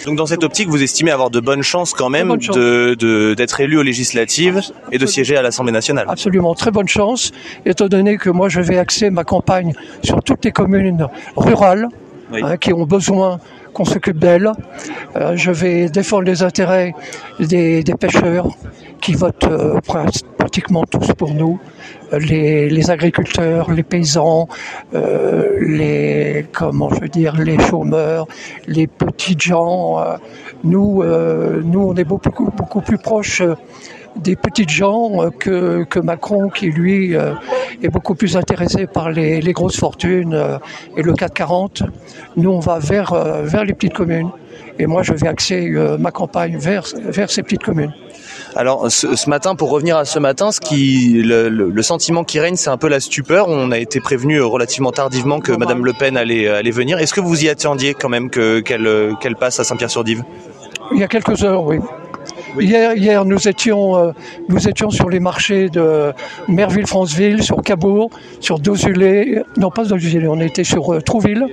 donc 0.06 0.18
dans 0.18 0.26
cette 0.26 0.44
optique, 0.44 0.70
vous 0.70 0.84
estimez 0.84 1.12
avoir 1.12 1.30
de 1.30 1.40
bonnes 1.40 1.62
chances 1.64 1.94
quand 1.94 2.10
même 2.10 2.36
d'être 2.38 3.60
élu 3.60 3.78
aux 3.78 3.84
législatives 3.84 4.62
et 4.92 4.98
de 4.98 5.06
siéger 5.06 5.38
à 5.38 5.42
l'Assemblée 5.42 5.72
nationale. 5.72 6.06
Absolument, 6.08 6.54
très 6.54 6.72
bonne 6.72 6.88
chance, 6.88 7.32
étant 7.66 7.88
donné 7.88 8.18
que 8.18 8.30
moi 8.30 8.50
je 8.50 8.62
vais 8.62 8.78
axer 8.78 9.10
ma 9.10 9.24
campagne 9.24 9.74
sur 10.04 10.22
toutes 10.24 10.44
les 10.46 10.52
communes 10.52 11.08
rurales 11.36 11.88
hein, 12.34 12.58
qui 12.58 12.74
ont 12.74 12.86
besoin 12.86 13.40
qu'on 13.76 13.86
s'occupe 13.86 14.18
d'elles. 14.18 14.50
Euh, 15.18 15.36
je 15.36 15.52
vais 15.52 15.90
défendre 15.90 16.24
les 16.24 16.42
intérêts 16.42 16.94
des, 17.40 17.84
pêcheurs 18.00 18.48
qui 19.02 19.14
votent 19.14 19.44
euh, 19.44 19.80
pratiquement 20.38 20.86
tous 20.86 21.14
pour 21.14 21.34
nous 21.34 21.60
les, 22.20 22.92
agriculteurs, 22.92 23.72
les 23.72 23.84
paysans, 23.84 24.48
euh, 24.94 25.58
les 25.60 26.46
comment 26.52 26.90
je 26.90 27.02
veux 27.02 27.10
dire, 27.10 27.36
les 27.36 27.60
chômeurs, 27.60 28.28
les 28.68 28.88
petits 28.88 29.38
gens. 29.40 30.00
Euh, 30.00 30.18
nous, 30.64 31.02
euh, 31.02 31.62
nous, 31.64 31.82
on 31.82 31.96
est 31.96 32.04
beaucoup 32.04 32.50
beaucoup 32.52 32.82
plus 32.82 32.98
proche 32.98 33.42
des 34.16 34.36
petites 34.36 34.70
gens 34.70 35.30
que, 35.40 35.84
que 35.84 36.00
Macron 36.00 36.50
qui 36.50 36.68
lui 36.68 37.14
est 37.14 37.90
beaucoup 37.90 38.16
plus 38.16 38.38
intéressé 38.38 38.88
par 38.88 39.12
les, 39.12 39.42
les 39.42 39.54
grosses 39.54 39.78
fortunes 39.78 40.60
et 40.96 41.02
le 41.02 41.14
440. 41.14 41.84
Nous 42.38 42.50
on 42.50 42.60
va 42.60 42.80
vers, 42.80 43.14
vers 43.44 43.66
les 43.66 43.74
petites 43.74 43.94
communes 43.94 44.30
et 44.80 44.88
moi 44.88 45.04
je 45.04 45.14
vais 45.14 45.28
axer 45.28 45.70
ma 46.00 46.12
campagne 46.12 46.58
vers, 46.58 46.86
vers 47.10 47.30
ces 47.30 47.44
petites 47.44 47.64
communes. 47.64 47.94
Alors 48.56 48.90
ce, 48.90 49.30
matin, 49.30 49.56
pour 49.56 49.70
revenir 49.70 49.98
à 49.98 50.06
ce 50.06 50.18
matin, 50.18 50.52
ce 50.52 50.62
qui, 50.62 51.22
le, 51.24 51.82
sentiment 51.82 52.24
qui 52.24 52.40
règne, 52.40 52.56
c'est 52.56 52.70
un 52.70 52.78
peu 52.78 52.88
la 52.88 53.02
stupeur. 53.02 53.50
On 53.50 53.72
a 53.72 53.78
été 53.78 54.00
prévenu 54.00 54.38
euh, 54.38 54.46
relativement 54.46 54.92
tardivement 54.92 55.40
que 55.40 55.52
Madame 55.52 55.84
Le 55.86 55.92
Pen 55.92 56.16
allait, 56.16 56.48
allait 56.48 56.72
venir. 56.72 56.98
Est-ce 56.98 57.14
que 57.14 57.20
vous 57.20 57.44
y 57.44 57.50
attendiez 57.50 57.94
quand 57.94 58.10
même 58.10 58.30
que, 58.30 58.62
qu'elle, 58.62 58.88
euh, 58.88 59.14
qu'elle 59.20 59.36
passe 59.36 59.60
à 59.60 59.66
Saint-Pierre-sur-Dive 59.66 60.24
Il 60.94 61.00
y 61.00 61.04
a 61.04 61.08
quelques 61.08 61.44
heures, 61.44 61.64
oui. 61.64 61.80
Hier, 62.60 62.96
hier, 62.96 63.26
nous 63.26 63.48
étions, 63.48 63.98
euh, 63.98 64.12
nous 64.50 64.68
étions 64.68 64.90
sur 64.90 65.10
les 65.10 65.20
marchés 65.20 65.70
de 65.70 66.14
Merville-Franceville, 66.48 67.44
sur 67.44 67.62
Cabourg, 67.62 68.10
sur 68.40 68.60
Dozulé, 68.60 69.42
non 69.58 69.70
pas 69.70 69.84
Dozulé, 69.84 70.28
on 70.28 70.40
était 70.40 70.64
sur 70.64 71.04
Trouville, 71.04 71.46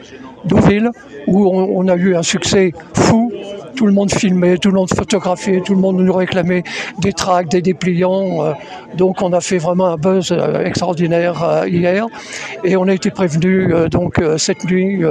Douville, 0.45 0.91
où 1.27 1.47
on, 1.47 1.89
a 1.89 1.97
eu 1.97 2.17
un 2.17 2.23
succès 2.23 2.73
fou 2.95 3.31
tout 3.75 3.87
le 3.87 3.93
monde 3.93 4.13
filmait, 4.13 4.59
tout 4.59 4.69
le 4.69 4.75
monde 4.75 4.91
photographiait, 4.95 5.61
tout 5.61 5.75
le 5.75 5.81
monde 5.81 5.99
nous 5.99 6.13
réclamait 6.13 6.63
des 6.99 7.13
tracts, 7.13 7.51
des 7.51 7.63
dépliants. 7.63 8.45
Euh, 8.45 8.53
donc 8.95 9.23
on 9.23 9.33
a 9.33 9.41
fait 9.41 9.59
vraiment 9.59 9.87
un 9.87 9.97
buzz 9.97 10.31
euh, 10.31 10.65
extraordinaire 10.65 11.43
euh, 11.43 11.69
hier. 11.69 12.07
Et 12.65 12.77
on 12.77 12.87
a 12.89 12.95
été 12.95 13.11
prévenu 13.11 13.73
donc 13.91 14.21
cette 14.37 14.65
nuit 14.65 15.03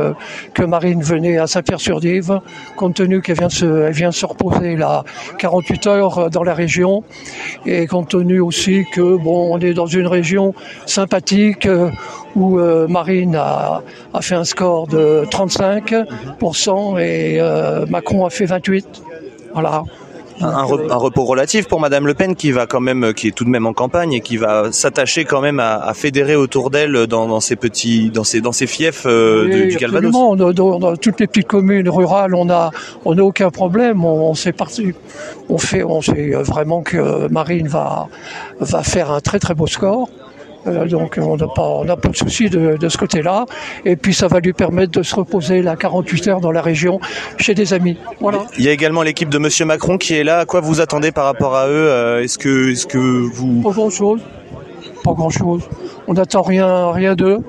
que 0.53 0.63
Marine 0.63 1.01
venait 1.01 1.37
à 1.37 1.47
Saint-Pierre-sur-Dive, 1.47 2.39
compte 2.77 2.95
tenu 2.95 3.21
qu'elle 3.21 3.37
vient 3.37 3.49
se, 3.49 3.89
vient 3.91 4.09
de 4.09 4.13
se 4.13 4.25
reposer 4.25 4.75
là 4.75 5.03
48 5.39 5.87
heures 5.87 6.29
dans 6.29 6.43
la 6.43 6.53
région, 6.53 7.03
et 7.65 7.87
compte 7.87 8.09
tenu 8.09 8.39
aussi 8.39 8.85
que 8.93 9.17
bon, 9.17 9.53
on 9.53 9.59
est 9.59 9.73
dans 9.73 9.85
une 9.85 10.07
région 10.07 10.53
sympathique 10.85 11.67
où 12.35 12.59
euh, 12.59 12.87
Marine 12.87 13.35
a, 13.35 13.81
fait 14.21 14.35
un 14.35 14.43
score 14.43 14.87
de 14.87 15.23
35% 15.29 16.99
et 16.99 17.39
euh, 17.39 17.85
Macron 17.87 18.25
a 18.25 18.29
fait 18.29 18.45
28%. 18.45 18.83
Voilà. 19.53 19.83
Un, 20.43 20.63
repos 20.63 21.23
relatif 21.25 21.67
pour 21.67 21.79
Madame 21.79 22.07
Le 22.07 22.15
Pen 22.15 22.35
qui 22.35 22.51
va 22.51 22.65
quand 22.65 22.79
même, 22.79 23.13
qui 23.13 23.27
est 23.27 23.31
tout 23.31 23.43
de 23.43 23.49
même 23.49 23.67
en 23.67 23.73
campagne 23.73 24.13
et 24.13 24.21
qui 24.21 24.37
va 24.37 24.71
s'attacher 24.71 25.23
quand 25.23 25.39
même 25.39 25.59
à, 25.59 25.93
fédérer 25.93 26.35
autour 26.35 26.71
d'elle 26.71 27.05
dans, 27.05 27.39
ces 27.39 27.55
petits, 27.55 28.09
dans 28.09 28.23
ces, 28.23 28.41
dans 28.41 28.51
ces 28.51 28.65
fiefs 28.65 29.03
euh, 29.05 29.67
du 29.67 29.77
Calvados. 29.77 30.11
Dans, 30.11 30.95
toutes 30.95 31.19
les 31.19 31.27
petites 31.27 31.47
communes 31.47 31.89
rurales, 31.89 32.33
on 32.33 32.49
a, 32.49 32.71
on 33.05 33.13
n'a 33.13 33.23
aucun 33.23 33.51
problème. 33.51 34.03
On, 34.03 34.33
sait 34.33 34.51
parti, 34.51 34.93
on 35.47 35.59
fait, 35.59 35.83
on 35.83 36.01
sait 36.01 36.31
vraiment 36.31 36.81
que 36.81 37.27
Marine 37.27 37.67
va, 37.67 38.07
va 38.59 38.81
faire 38.81 39.11
un 39.11 39.19
très 39.19 39.37
très 39.37 39.53
beau 39.53 39.67
score. 39.67 40.09
Euh, 40.67 40.85
donc 40.85 41.17
on 41.21 41.37
n'a 41.37 41.47
pas, 41.47 41.83
pas 41.95 42.09
de 42.09 42.15
souci 42.15 42.49
de, 42.49 42.77
ce 42.87 42.97
côté-là. 42.97 43.45
Et 43.85 43.95
puis 43.95 44.13
ça 44.13 44.27
va 44.27 44.39
lui 44.39 44.53
permettre 44.53 44.91
de 44.91 45.03
se 45.03 45.15
reposer 45.15 45.61
là 45.61 45.75
48 45.75 46.27
heures 46.27 46.41
dans 46.41 46.51
la 46.51 46.61
région 46.61 46.99
chez 47.37 47.53
des 47.53 47.73
amis. 47.73 47.97
Voilà. 48.19 48.45
Il 48.57 48.63
y 48.63 48.69
a 48.69 48.71
également 48.71 49.01
l'équipe 49.01 49.29
de 49.29 49.37
Monsieur 49.37 49.65
Macron 49.65 49.97
qui 49.97 50.15
est 50.15 50.23
là. 50.23 50.39
À 50.39 50.45
quoi 50.45 50.61
vous 50.61 50.81
attendez 50.81 51.11
par 51.11 51.25
rapport 51.25 51.55
à 51.55 51.67
eux 51.67 51.89
euh, 51.89 52.23
Est-ce 52.23 52.37
que, 52.37 52.71
est-ce 52.71 52.85
que 52.85 52.97
vous 52.97 53.61
Pas 53.61 53.71
grand-chose. 53.71 54.21
Pas 55.03 55.13
grand-chose. 55.13 55.63
On 56.07 56.13
n'attend 56.13 56.41
rien, 56.41 56.91
rien 56.91 57.15
d'eux. 57.15 57.39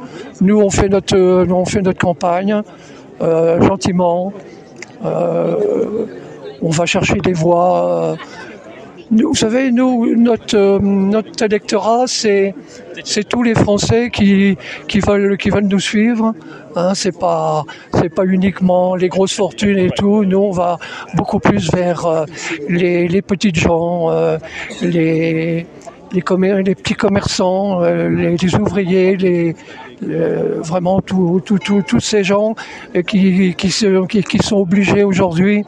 Nous 0.40 0.58
on 0.58 0.70
fait 0.70 0.88
notre, 0.88 1.16
on 1.16 1.64
fait 1.64 1.82
notre 1.82 2.00
campagne 2.00 2.62
euh, 3.20 3.60
gentiment. 3.60 4.32
on 5.04 6.70
va 6.70 6.86
chercher 6.86 7.16
des 7.16 7.32
voix 7.32 8.16
vous 9.12 9.34
savez, 9.34 9.70
nous, 9.70 10.16
notre, 10.16 10.56
euh, 10.56 10.78
notre 10.80 11.44
électorat, 11.44 12.04
c'est, 12.06 12.54
c'est 13.04 13.28
tous 13.28 13.42
les 13.42 13.54
Français 13.54 14.10
qui, 14.10 14.56
qui, 14.88 15.00
veulent, 15.00 15.36
qui 15.36 15.50
veulent 15.50 15.68
nous 15.68 15.80
suivre. 15.80 16.32
Hein, 16.76 16.92
c'est 16.94 17.18
pas, 17.18 17.64
c'est 17.92 18.08
pas 18.08 18.24
uniquement 18.24 18.94
les 18.94 19.08
grosses 19.08 19.34
fortunes 19.34 19.78
et 19.78 19.90
tout. 19.90 20.24
Nous, 20.24 20.38
on 20.38 20.50
va 20.50 20.78
beaucoup 21.14 21.38
plus 21.38 21.70
vers 21.70 22.06
euh, 22.06 22.24
les, 22.68 23.06
les 23.06 23.22
petites 23.22 23.56
gens, 23.56 24.10
euh, 24.10 24.38
les, 24.80 25.66
les, 26.12 26.62
les 26.62 26.74
petits 26.74 26.94
commerçants, 26.94 27.80
les, 27.80 28.36
les 28.36 28.54
ouvriers, 28.54 29.16
les, 29.16 29.54
euh, 30.08 30.56
vraiment 30.60 31.00
tous 31.00 32.00
ces 32.00 32.24
gens 32.24 32.54
qui, 33.06 33.54
qui, 33.56 33.68
qui, 34.06 34.38
sont 34.38 34.56
obligés 34.56 35.04
aujourd'hui 35.04 35.64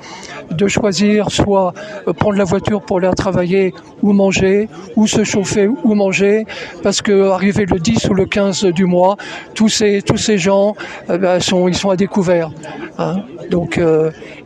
de 0.51 0.67
choisir 0.67 1.31
soit 1.31 1.73
euh, 2.09 2.13
prendre 2.13 2.37
la 2.37 2.45
voiture 2.45 2.83
pour 2.83 2.99
aller 2.99 3.11
travailler 3.17 3.75
ou 4.03 4.13
manger, 4.13 4.69
ou 4.97 5.07
se 5.07 5.25
chauffer 5.25 5.69
ou 5.69 5.95
manger, 5.95 6.45
parce 6.83 7.01
que 7.01 7.13
le 7.13 7.79
10 7.79 8.09
ou 8.09 8.15
le 8.15 8.27
15 8.27 8.65
du 8.67 8.87
mois, 8.87 9.17
tous 9.55 9.69
ces, 9.69 10.03
tous 10.03 10.17
ces 10.17 10.39
gens 10.39 10.75
euh, 11.11 11.19
ben, 11.19 11.41
sont, 11.41 11.69
ils 11.69 11.77
sont 11.77 11.91
à 11.91 11.97
découvert. 11.97 12.51
Hein. 12.99 13.17
Donc 13.51 13.81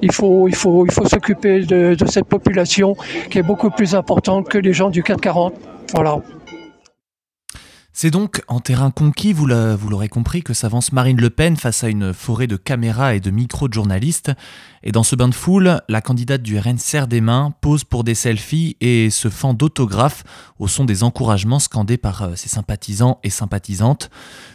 il 0.03 0.13
faut, 0.13 0.49
il 0.49 0.55
faut, 0.55 0.85
il 0.85 0.93
faut 0.93 1.07
s'occuper 1.07 1.61
de, 1.61 1.95
de 1.95 2.07
cette 2.07 2.27
population 2.27 2.97
qui 3.31 3.39
est 3.39 3.43
beaucoup 3.43 3.71
plus 3.71 3.95
importante 3.95 4.49
que 4.49 4.59
les 4.59 4.73
gens 4.73 4.91
du 4.91 5.03
440. 5.03 5.55
Voilà. 5.95 6.19
C'est 8.01 8.13
donc 8.13 8.43
en 8.47 8.61
terrain 8.61 8.93
conquis, 8.93 9.33
vous 9.33 9.45
l'aurez 9.45 10.09
compris, 10.09 10.45
que 10.45 10.55
s'avance 10.55 10.93
Marine 10.93 11.21
Le 11.21 11.31
Pen 11.31 11.57
face 11.57 11.83
à 11.83 11.89
une 11.89 12.15
forêt 12.15 12.47
de 12.47 12.55
caméras 12.55 13.17
et 13.17 13.19
de 13.19 13.33
micros 13.33 13.67
de 13.67 13.75
journalistes. 13.75 14.31
Et 14.85 14.93
dans 14.93 15.03
ce 15.03 15.17
bain 15.17 15.27
de 15.27 15.35
foule, 15.35 15.81
la 15.89 16.01
candidate 16.01 16.41
du 16.41 16.57
RN 16.57 16.79
serre 16.79 17.09
des 17.09 17.21
mains, 17.21 17.53
pose 17.61 17.83
pour 17.83 18.05
des 18.05 18.15
selfies 18.15 18.77
et 18.81 19.11
se 19.11 19.29
fend 19.29 19.53
d'autographes 19.53 20.23
au 20.61 20.69
son 20.69 20.85
des 20.85 21.03
encouragements 21.03 21.59
scandés 21.59 21.97
par 21.97 22.23
euh, 22.23 22.37
ses 22.37 22.49
sympathisants 22.49 23.19
et 23.25 23.31
sympathisantes. 23.31 24.11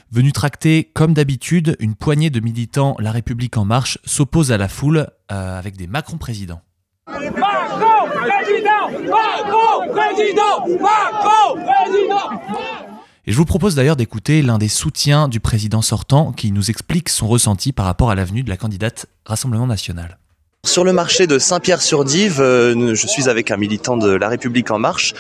Venu 0.09 0.31
tracter, 0.31 0.89
comme 0.93 1.13
d'habitude, 1.13 1.75
une 1.81 1.95
poignée 1.95 2.29
de 2.29 2.39
militants 2.39 2.95
La 2.99 3.11
République 3.11 3.57
En 3.57 3.65
Marche 3.65 3.97
s'oppose 4.05 4.53
à 4.53 4.57
la 4.57 4.69
foule 4.69 5.07
euh, 5.33 5.59
avec 5.59 5.75
des 5.75 5.87
Macron 5.87 6.17
présidents. 6.17 6.61
Macron 7.09 8.07
président 8.09 8.89
Macron 9.11 9.91
président 9.91 10.79
Macron 10.79 11.55
président 11.55 12.82
et 13.25 13.31
je 13.31 13.37
vous 13.37 13.45
propose 13.45 13.75
d'ailleurs 13.75 13.95
d'écouter 13.95 14.41
l'un 14.41 14.57
des 14.57 14.67
soutiens 14.67 15.27
du 15.27 15.39
président 15.39 15.81
sortant 15.81 16.31
qui 16.31 16.51
nous 16.51 16.69
explique 16.69 17.09
son 17.09 17.27
ressenti 17.27 17.71
par 17.71 17.85
rapport 17.85 18.11
à 18.11 18.15
l'avenue 18.15 18.43
de 18.43 18.49
la 18.49 18.57
candidate 18.57 19.05
Rassemblement 19.25 19.67
national. 19.67 20.17
Sur 20.65 20.83
le 20.83 20.93
marché 20.93 21.27
de 21.27 21.39
Saint-Pierre-sur-Dive, 21.39 22.39
euh, 22.39 22.95
je 22.95 23.07
suis 23.07 23.29
avec 23.29 23.51
un 23.51 23.57
militant 23.57 23.97
de 23.97 24.09
La 24.09 24.29
République 24.29 24.71
en 24.71 24.79
marche. 24.79 25.13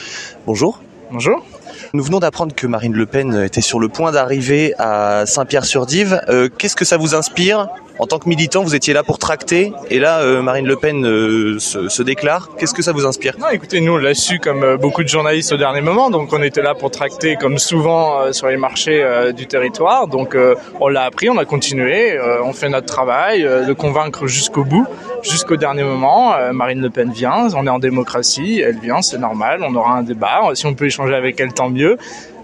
Bonjour. 0.45 0.81
Bonjour. 1.11 1.45
Nous 1.93 2.03
venons 2.03 2.19
d'apprendre 2.19 2.55
que 2.55 2.65
Marine 2.65 2.93
Le 2.93 3.05
Pen 3.05 3.35
était 3.35 3.61
sur 3.61 3.79
le 3.79 3.87
point 3.87 4.11
d'arriver 4.11 4.73
à 4.79 5.25
Saint-Pierre-sur-Dive. 5.25 6.21
Euh, 6.29 6.49
qu'est-ce 6.49 6.75
que 6.75 6.85
ça 6.85 6.97
vous 6.97 7.13
inspire? 7.13 7.67
En 7.99 8.07
tant 8.07 8.19
que 8.19 8.27
militant, 8.27 8.63
vous 8.63 8.75
étiez 8.75 8.93
là 8.93 9.03
pour 9.03 9.19
tracter, 9.19 9.71
et 9.89 9.99
là, 9.99 10.19
euh, 10.21 10.41
Marine 10.41 10.65
Le 10.65 10.75
Pen 10.75 11.05
euh, 11.05 11.59
se, 11.59 12.01
déclare. 12.01 12.49
Qu'est-ce 12.57 12.73
que 12.73 12.81
ça 12.81 12.91
vous 12.91 13.05
inspire? 13.05 13.35
Non, 13.39 13.49
écoutez, 13.51 13.81
nous, 13.81 13.93
on 13.93 13.97
l'a 13.97 14.15
su 14.15 14.39
comme 14.39 14.63
euh, 14.63 14.77
beaucoup 14.77 15.03
de 15.03 15.07
journalistes 15.07 15.53
au 15.53 15.57
dernier 15.57 15.81
moment, 15.81 16.09
donc 16.09 16.33
on 16.33 16.41
était 16.41 16.61
là 16.61 16.73
pour 16.73 16.89
tracter, 16.91 17.35
comme 17.35 17.59
souvent 17.59 18.31
sur 18.31 18.47
les 18.47 18.57
marchés 18.57 19.03
du 19.35 19.47
territoire. 19.47 20.07
Donc 20.07 20.35
on 20.79 20.87
l'a 20.87 21.03
appris, 21.03 21.29
on 21.29 21.37
a 21.37 21.45
continué, 21.45 22.19
on 22.43 22.53
fait 22.53 22.69
notre 22.69 22.87
travail, 22.87 23.43
de 23.43 23.73
convaincre 23.73 24.27
jusqu'au 24.27 24.63
bout, 24.63 24.85
jusqu'au 25.21 25.55
dernier 25.55 25.83
moment. 25.83 26.35
Marine 26.51 26.81
Le 26.81 26.89
Pen 26.89 27.11
vient, 27.11 27.47
on 27.55 27.65
est 27.65 27.69
en 27.69 27.79
démocratie, 27.79 28.61
elle 28.61 28.79
vient, 28.79 29.01
c'est 29.01 29.17
normal, 29.17 29.61
on 29.63 29.75
aura 29.75 29.97
un 29.97 30.03
débat. 30.03 30.41
Si 30.53 30.65
on 30.65 30.73
peut 30.73 30.85
échanger 30.85 31.15
avec 31.15 31.39
elle, 31.39 31.53
tant 31.53 31.69
mieux. 31.69 31.97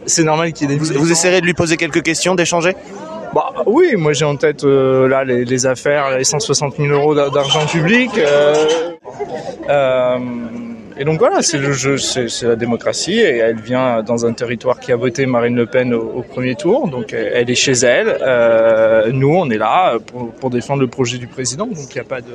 C'est 0.05 0.23
normal 0.23 0.53
qu'il 0.53 0.69
y 0.69 0.73
ait 0.73 0.77
des... 0.77 0.83
Vous, 0.83 0.99
vous 0.99 1.11
essayerez 1.11 1.41
de 1.41 1.45
lui 1.45 1.53
poser 1.53 1.77
quelques 1.77 2.01
questions, 2.01 2.35
d'échanger? 2.35 2.75
Bah 3.33 3.53
oui, 3.65 3.95
moi 3.95 4.13
j'ai 4.13 4.25
en 4.25 4.35
tête 4.35 4.63
euh, 4.63 5.07
là 5.07 5.23
les, 5.23 5.45
les, 5.45 5.65
affaires, 5.65 6.17
les 6.17 6.23
160 6.23 6.75
000 6.77 6.87
euros 6.89 7.15
d'argent 7.15 7.65
public. 7.65 8.11
Euh, 8.17 8.55
euh, 9.69 10.17
et 11.01 11.05
donc 11.05 11.19
voilà, 11.19 11.41
c'est 11.41 11.57
le 11.57 11.71
jeu, 11.71 11.97
c'est 11.97 12.43
la 12.43 12.57
démocratie 12.57 13.13
et 13.13 13.37
elle 13.37 13.61
vient 13.61 14.03
dans 14.03 14.25
un 14.25 14.33
territoire 14.33 14.81
qui 14.81 14.91
a 14.91 14.97
voté 14.97 15.25
Marine 15.25 15.55
Le 15.55 15.65
Pen 15.65 15.93
au, 15.93 16.23
premier 16.23 16.55
tour, 16.55 16.89
donc 16.89 17.13
elle 17.13 17.49
est 17.49 17.55
chez 17.55 17.71
elle. 17.71 18.17
Euh, 18.21 19.09
nous, 19.13 19.33
on 19.33 19.49
est 19.49 19.57
là 19.57 19.97
pour, 20.05 20.29
pour, 20.31 20.49
défendre 20.49 20.81
le 20.81 20.87
projet 20.87 21.17
du 21.17 21.27
président, 21.27 21.67
donc 21.67 21.85
il 21.89 21.93
n'y 21.93 22.01
a 22.01 22.03
pas 22.03 22.19
de. 22.19 22.33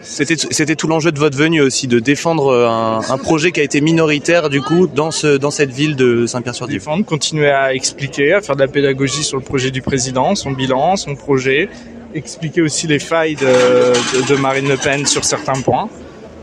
C'était 0.00 0.76
tout 0.76 0.86
l'enjeu 0.86 1.10
de 1.10 1.18
votre 1.18 1.36
venue 1.36 1.60
aussi, 1.60 1.88
de 1.88 1.98
défendre 1.98 2.54
un, 2.54 3.00
un, 3.00 3.18
projet 3.18 3.50
qui 3.50 3.58
a 3.58 3.64
été 3.64 3.80
minoritaire 3.80 4.48
du 4.48 4.62
coup 4.62 4.86
dans 4.86 5.10
ce 5.10 5.36
dans 5.36 5.50
cette 5.50 5.72
ville 5.72 5.96
de 5.96 6.26
Saint-Pierre-sur-Dive. 6.26 6.78
Défendre, 6.78 7.04
continuer 7.04 7.50
à 7.50 7.74
expliquer, 7.74 8.34
à 8.34 8.40
faire 8.42 8.54
de 8.54 8.60
la 8.60 8.68
pédagogie 8.68 9.24
sur 9.24 9.38
le 9.38 9.42
projet 9.42 9.72
du 9.72 9.82
président, 9.82 10.36
son 10.36 10.52
bilan, 10.52 10.94
son 10.94 11.16
projet, 11.16 11.68
expliquer 12.14 12.62
aussi 12.62 12.86
les 12.86 13.00
failles 13.00 13.34
de, 13.34 13.42
de, 13.44 14.28
de 14.28 14.36
Marine 14.36 14.68
Le 14.68 14.76
Pen 14.76 15.04
sur 15.04 15.24
certains 15.24 15.60
points 15.60 15.88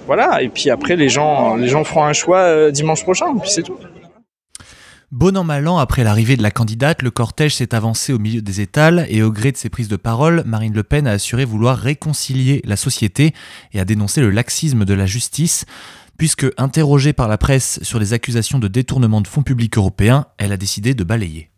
voilà. 0.06 0.42
Et 0.42 0.50
puis 0.50 0.70
après, 0.70 0.96
les 0.96 1.10
gens, 1.10 1.56
les 1.56 1.68
gens 1.68 1.84
feront 1.84 2.04
un 2.04 2.14
choix 2.14 2.40
euh, 2.40 2.72
dimanche 2.72 3.04
prochain. 3.04 3.36
Et 3.36 3.40
puis 3.40 3.50
c'est 3.50 3.64
tout. 3.64 3.78
Bon 5.12 5.36
an 5.36 5.44
mal 5.44 5.68
an, 5.68 5.78
après 5.78 6.06
l'arrivée 6.06 6.38
de 6.38 6.42
la 6.42 6.52
candidate, 6.52 7.02
le 7.02 7.12
cortège 7.12 7.56
s'est 7.56 7.76
avancé 7.76 8.14
au 8.14 8.20
milieu 8.20 8.42
des 8.42 8.62
étals 8.62 9.06
et 9.10 9.22
au 9.24 9.30
gré 9.30 9.52
de 9.52 9.58
ses 9.58 9.68
prises 9.68 9.90
de 9.90 9.98
parole, 9.98 10.42
Marine 10.46 10.74
Le 10.74 10.84
Pen 10.84 11.06
a 11.06 11.12
assuré 11.12 11.44
vouloir 11.44 11.78
réconcilier 11.78 12.62
la 12.64 12.78
société 12.78 13.34
et 13.74 13.82
a 13.82 13.86
dénoncé 13.86 14.22
le 14.22 14.30
laxisme 14.30 14.86
de 14.86 14.94
la 14.94 15.06
justice. 15.06 15.66
Puisque 16.18 16.46
interrogée 16.58 17.12
par 17.12 17.28
la 17.28 17.38
presse 17.38 17.80
sur 17.82 18.00
les 18.00 18.14
accusations 18.14 18.60
de 18.60 18.70
détournement 18.70 19.20
de 19.20 19.28
fonds 19.28 19.44
publics 19.44 19.78
européens, 19.78 20.28
elle 20.38 20.54
a 20.54 20.58
décidé 20.58 20.94
de 20.94 21.04
balayer 21.04 21.51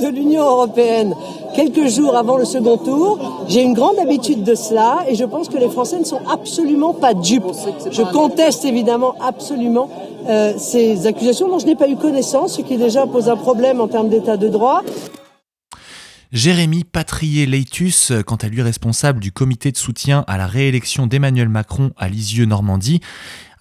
de 0.00 0.08
l'Union 0.08 0.42
européenne 0.42 1.14
quelques 1.54 1.88
jours 1.88 2.16
avant 2.16 2.36
le 2.36 2.44
second 2.44 2.76
tour. 2.78 3.44
J'ai 3.48 3.62
une 3.62 3.74
grande 3.74 3.98
habitude 3.98 4.42
de 4.42 4.54
cela 4.54 5.04
et 5.08 5.14
je 5.14 5.24
pense 5.24 5.48
que 5.48 5.58
les 5.58 5.68
Français 5.68 5.98
ne 5.98 6.04
sont 6.04 6.20
absolument 6.30 6.94
pas 6.94 7.14
dupes. 7.14 7.50
Je 7.90 8.02
conteste 8.02 8.64
évidemment 8.64 9.14
absolument 9.20 9.90
euh, 10.28 10.54
ces 10.58 11.06
accusations 11.06 11.48
dont 11.48 11.58
je 11.58 11.66
n'ai 11.66 11.76
pas 11.76 11.88
eu 11.88 11.96
connaissance, 11.96 12.56
ce 12.56 12.62
qui 12.62 12.76
déjà 12.76 13.06
pose 13.06 13.28
un 13.28 13.36
problème 13.36 13.80
en 13.80 13.88
termes 13.88 14.08
d'état 14.08 14.36
de 14.36 14.48
droit. 14.48 14.82
Jérémy 16.32 16.84
Patrier-Leitus, 16.84 18.10
quant 18.24 18.36
à 18.36 18.48
lui 18.48 18.62
responsable 18.62 19.20
du 19.20 19.32
comité 19.32 19.70
de 19.70 19.76
soutien 19.76 20.24
à 20.26 20.38
la 20.38 20.46
réélection 20.46 21.06
d'Emmanuel 21.06 21.50
Macron 21.50 21.90
à 21.98 22.08
Lisieux-Normandie, 22.08 23.00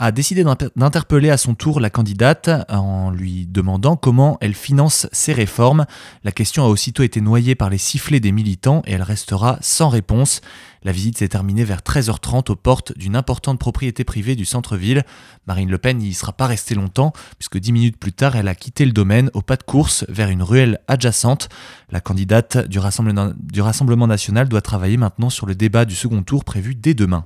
a 0.02 0.12
décidé 0.12 0.44
d'interpeller 0.76 1.30
à 1.30 1.38
son 1.38 1.54
tour 1.54 1.80
la 1.80 1.92
candidate 1.92 2.50
en 2.70 3.12
lui 3.12 3.46
demandant 3.46 3.96
comment 3.96 4.40
elle 4.42 4.56
finance 4.56 5.08
ses 5.12 5.32
réformes. 5.32 5.86
La 6.24 6.32
question 6.32 6.66
a 6.66 6.68
aussitôt 6.68 7.04
été 7.04 7.22
noyée 7.22 7.54
par 7.54 7.70
les 7.70 7.78
sifflets 7.78 8.20
des 8.20 8.32
militants 8.32 8.82
et 8.88 8.94
elle 8.94 9.04
restera 9.04 9.60
sans 9.62 9.90
réponse. 9.90 10.42
La 10.84 10.92
visite 10.92 11.20
s'est 11.20 11.28
terminée 11.28 11.64
vers 11.64 11.82
13h30 11.82 12.52
aux 12.52 12.56
portes 12.56 12.98
d'une 12.98 13.16
importante 13.16 13.60
propriété 13.60 14.04
privée 14.04 14.36
du 14.36 14.44
centre-ville. 14.44 15.06
Marine 15.46 15.70
Le 15.70 15.78
Pen 15.78 16.00
n'y 16.00 16.16
sera 16.16 16.34
pas 16.34 16.48
restée 16.48 16.74
longtemps, 16.74 17.14
puisque 17.38 17.60
dix 17.60 17.72
minutes 17.72 17.98
plus 17.98 18.12
tard, 18.14 18.36
elle 18.36 18.48
a 18.48 18.56
quitté 18.56 18.86
le 18.86 18.94
domaine 18.94 19.30
au 19.36 19.44
pas 19.44 19.56
de 19.56 19.64
course 19.64 20.04
vers 20.10 20.30
une 20.30 20.42
ruelle 20.42 20.80
adjacente. 20.88 21.48
La 21.92 22.02
candidate 22.02 22.68
du 22.68 22.80
Rassemblement, 22.80 23.34
du 23.38 23.62
Rassemblement 23.62 24.08
national 24.08 24.50
doit 24.50 24.62
travailler 24.62 24.98
maintenant 24.98 25.30
sur 25.30 25.46
le 25.46 25.54
débat 25.54 25.86
du 25.86 25.94
second 25.94 26.24
tour 26.24 26.44
prévu 26.44 26.74
dès 26.74 26.96
demain. 26.96 27.24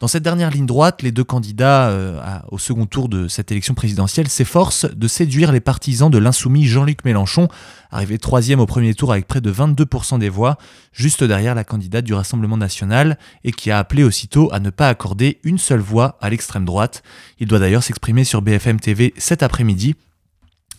Dans 0.00 0.08
cette 0.08 0.22
dernière 0.22 0.48
ligne 0.48 0.64
droite, 0.64 1.02
les 1.02 1.12
deux 1.12 1.24
candidats 1.24 1.90
euh, 1.90 2.18
au 2.50 2.56
second 2.56 2.86
tour 2.86 3.10
de 3.10 3.28
cette 3.28 3.52
élection 3.52 3.74
présidentielle 3.74 4.28
s'efforcent 4.28 4.86
de 4.90 5.06
séduire 5.06 5.52
les 5.52 5.60
partisans 5.60 6.10
de 6.10 6.16
l'insoumis 6.16 6.64
Jean-Luc 6.64 7.04
Mélenchon, 7.04 7.48
arrivé 7.90 8.16
troisième 8.16 8.60
au 8.60 8.66
premier 8.66 8.94
tour 8.94 9.12
avec 9.12 9.26
près 9.26 9.42
de 9.42 9.52
22% 9.52 10.18
des 10.18 10.30
voix, 10.30 10.56
juste 10.94 11.22
derrière 11.22 11.54
la 11.54 11.64
candidate 11.64 12.06
du 12.06 12.14
Rassemblement 12.14 12.56
national, 12.56 13.18
et 13.44 13.52
qui 13.52 13.70
a 13.70 13.78
appelé 13.78 14.02
aussitôt 14.02 14.48
à 14.54 14.58
ne 14.58 14.70
pas 14.70 14.88
accorder 14.88 15.38
une 15.44 15.58
seule 15.58 15.80
voix 15.80 16.16
à 16.22 16.30
l'extrême 16.30 16.64
droite. 16.64 17.02
Il 17.38 17.46
doit 17.46 17.58
d'ailleurs 17.58 17.82
s'exprimer 17.82 18.24
sur 18.24 18.40
BFM 18.40 18.80
TV 18.80 19.12
cet 19.18 19.42
après-midi 19.42 19.96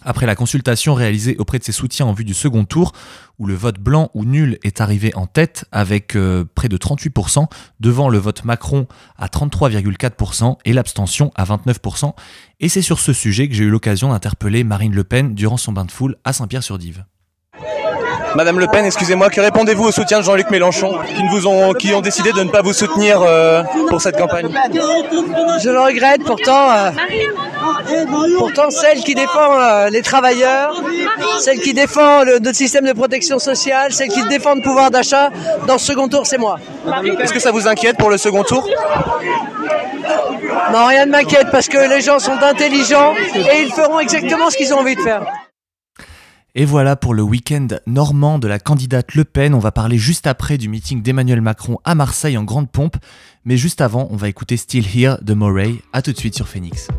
après 0.03 0.25
la 0.25 0.35
consultation 0.35 0.93
réalisée 0.93 1.35
auprès 1.37 1.59
de 1.59 1.63
ses 1.63 1.71
soutiens 1.71 2.05
en 2.05 2.13
vue 2.13 2.23
du 2.23 2.33
second 2.33 2.65
tour, 2.65 2.93
où 3.39 3.45
le 3.45 3.53
vote 3.53 3.79
blanc 3.79 4.09
ou 4.13 4.25
nul 4.25 4.59
est 4.63 4.81
arrivé 4.81 5.13
en 5.15 5.25
tête 5.25 5.65
avec 5.71 6.15
euh, 6.15 6.45
près 6.55 6.69
de 6.69 6.77
38%, 6.77 7.47
devant 7.79 8.09
le 8.09 8.17
vote 8.17 8.43
Macron 8.45 8.87
à 9.17 9.27
33,4% 9.27 10.57
et 10.65 10.73
l'abstention 10.73 11.31
à 11.35 11.45
29%. 11.45 12.13
Et 12.59 12.69
c'est 12.69 12.81
sur 12.81 12.99
ce 12.99 13.13
sujet 13.13 13.47
que 13.47 13.55
j'ai 13.55 13.63
eu 13.63 13.69
l'occasion 13.69 14.09
d'interpeller 14.09 14.63
Marine 14.63 14.93
Le 14.93 15.03
Pen 15.03 15.33
durant 15.33 15.57
son 15.57 15.71
bain 15.71 15.85
de 15.85 15.91
foule 15.91 16.17
à 16.23 16.33
Saint-Pierre-sur-Dive. 16.33 17.05
Madame 18.35 18.59
Le 18.59 18.67
Pen, 18.67 18.85
excusez-moi, 18.85 19.29
que 19.29 19.41
répondez-vous 19.41 19.85
au 19.85 19.91
soutien 19.91 20.19
de 20.19 20.23
Jean-Luc 20.23 20.49
Mélenchon, 20.49 20.97
qui, 21.15 21.27
vous 21.29 21.47
ont, 21.47 21.73
qui 21.73 21.93
ont 21.93 22.01
décidé 22.01 22.31
de 22.31 22.43
ne 22.43 22.49
pas 22.49 22.61
vous 22.61 22.73
soutenir 22.73 23.21
euh, 23.21 23.63
pour 23.89 24.01
cette 24.01 24.17
campagne? 24.17 24.47
Je 25.63 25.69
le 25.69 25.79
regrette, 25.79 26.23
pourtant, 26.23 26.71
euh, 26.71 26.91
pourtant 28.37 28.69
celle 28.69 28.99
qui 28.99 29.15
défend 29.15 29.59
euh, 29.59 29.89
les 29.89 30.01
travailleurs, 30.01 30.81
celle 31.39 31.59
qui 31.59 31.73
défend 31.73 32.23
le, 32.23 32.39
notre 32.39 32.55
système 32.55 32.85
de 32.85 32.93
protection 32.93 33.37
sociale, 33.37 33.91
celle 33.91 34.09
qui 34.09 34.25
défend 34.27 34.55
le 34.55 34.61
pouvoir 34.61 34.91
d'achat, 34.91 35.29
dans 35.67 35.77
ce 35.77 35.87
second 35.87 36.07
tour, 36.07 36.25
c'est 36.25 36.37
moi. 36.37 36.57
Est-ce 37.19 37.33
que 37.33 37.39
ça 37.39 37.51
vous 37.51 37.67
inquiète 37.67 37.97
pour 37.97 38.09
le 38.09 38.17
second 38.17 38.43
tour? 38.43 38.67
Non, 40.71 40.85
rien 40.85 41.05
ne 41.05 41.11
m'inquiète 41.11 41.47
parce 41.51 41.67
que 41.67 41.89
les 41.89 42.01
gens 42.01 42.19
sont 42.19 42.41
intelligents 42.41 43.13
et 43.35 43.61
ils 43.61 43.73
feront 43.73 43.99
exactement 43.99 44.49
ce 44.49 44.57
qu'ils 44.57 44.73
ont 44.73 44.79
envie 44.79 44.95
de 44.95 45.01
faire. 45.01 45.21
Et 46.53 46.65
voilà 46.65 46.97
pour 46.97 47.13
le 47.13 47.21
week-end 47.21 47.67
normand 47.87 48.37
de 48.37 48.47
la 48.49 48.59
candidate 48.59 49.15
Le 49.15 49.23
Pen. 49.23 49.53
On 49.53 49.59
va 49.59 49.71
parler 49.71 49.97
juste 49.97 50.27
après 50.27 50.57
du 50.57 50.67
meeting 50.67 51.01
d'Emmanuel 51.01 51.39
Macron 51.39 51.77
à 51.85 51.95
Marseille 51.95 52.37
en 52.37 52.43
grande 52.43 52.69
pompe. 52.69 52.97
Mais 53.45 53.55
juste 53.55 53.79
avant, 53.79 54.09
on 54.11 54.17
va 54.17 54.27
écouter 54.27 54.57
Still 54.57 54.85
Here 54.85 55.15
de 55.21 55.33
Moray. 55.33 55.75
A 55.93 56.01
tout 56.01 56.11
de 56.11 56.17
suite 56.17 56.35
sur 56.35 56.49
Phoenix. 56.49 56.89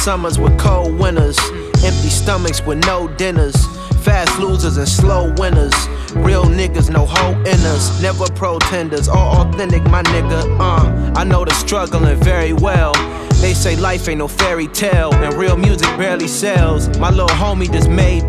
Summers 0.00 0.38
with 0.38 0.58
cold 0.58 0.98
winters, 0.98 1.38
empty 1.84 2.08
stomachs 2.08 2.64
with 2.64 2.82
no 2.86 3.06
dinners, 3.16 3.54
fast 4.02 4.38
losers 4.38 4.78
and 4.78 4.88
slow 4.88 5.30
winners. 5.36 5.74
Real 6.14 6.44
niggas, 6.44 6.88
no 6.90 7.04
hope 7.04 7.36
in 7.46 7.60
us, 7.66 8.00
never 8.00 8.24
pretenders, 8.32 9.08
all 9.08 9.42
authentic, 9.42 9.82
my 9.84 10.02
nigga. 10.04 10.58
Uh, 10.58 11.12
I 11.14 11.24
know 11.24 11.44
the 11.44 11.52
struggling 11.52 12.16
very 12.16 12.54
well. 12.54 12.94
They 13.42 13.52
say 13.52 13.76
life 13.76 14.08
ain't 14.08 14.18
no 14.18 14.28
fairy 14.28 14.68
tale, 14.68 15.14
and 15.14 15.34
real 15.34 15.58
music 15.58 15.88
barely 15.98 16.28
sells. 16.28 16.88
My 16.98 17.10
little 17.10 17.28
homie 17.28 17.70
just 17.70 17.90
made. 17.90 18.20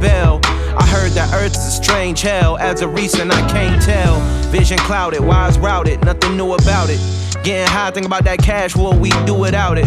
I 0.74 0.88
heard 0.88 1.12
that 1.12 1.34
Earth's 1.34 1.68
a 1.68 1.84
strange 1.84 2.22
hell. 2.22 2.58
As 2.58 2.82
a 2.82 2.88
recent, 2.88 3.32
I 3.32 3.48
can't 3.50 3.82
tell. 3.82 4.20
Vision 4.52 4.78
clouded, 4.80 5.22
wise 5.22 5.58
routed, 5.58 6.04
nothing 6.04 6.36
new 6.36 6.54
about 6.54 6.90
it. 6.90 7.21
Getting 7.44 7.68
high, 7.68 7.90
think 7.90 8.06
about 8.06 8.24
that 8.26 8.38
cash, 8.38 8.76
what 8.76 8.98
we 9.00 9.10
do 9.26 9.34
without 9.34 9.80
it. 9.80 9.86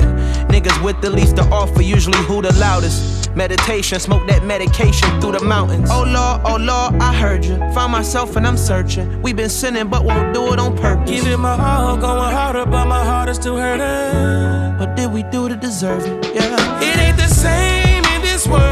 Niggas 0.49 0.83
with 0.83 1.01
the 1.01 1.09
least 1.11 1.37
to 1.37 1.43
offer, 1.51 1.83
usually 1.83 2.19
who 2.25 2.43
the 2.43 2.53
loudest. 2.55 3.31
Meditation, 3.37 4.01
smoke 4.01 4.27
that 4.27 4.45
medication 4.45 5.21
through 5.21 5.33
the 5.33 5.45
mountains. 5.45 5.89
Oh 5.91 6.03
Lord, 6.03 6.41
oh 6.45 6.57
Lord, 6.57 7.01
I 7.01 7.15
heard 7.15 7.45
you. 7.45 7.57
Found 7.75 7.93
myself 7.93 8.35
and 8.37 8.47
I'm 8.47 8.57
searching. 8.57 9.23
we 9.23 9.33
been 9.33 9.49
sinning, 9.49 9.89
but 9.89 10.05
won't 10.05 10.35
do 10.35 10.53
it 10.53 10.59
on 10.59 10.77
purpose. 10.77 11.11
Give 11.11 11.27
it 11.27 11.37
my 11.39 11.57
all, 11.61 11.97
going 11.97 12.33
harder, 12.33 12.65
but 12.67 12.87
my 12.87 13.05
heart 13.05 13.29
is 13.29 13.37
still 13.37 13.57
hurting. 13.57 14.79
What 14.79 14.97
did 14.97 15.13
we 15.13 15.23
do 15.25 15.49
to 15.49 15.57
deserve 15.57 16.05
it? 16.07 16.35
Yeah. 16.35 16.81
It 16.81 16.99
ain't 16.99 17.17
the 17.17 17.29
same 17.29 18.05
in 18.05 18.23
this 18.23 18.47
world, 18.47 18.63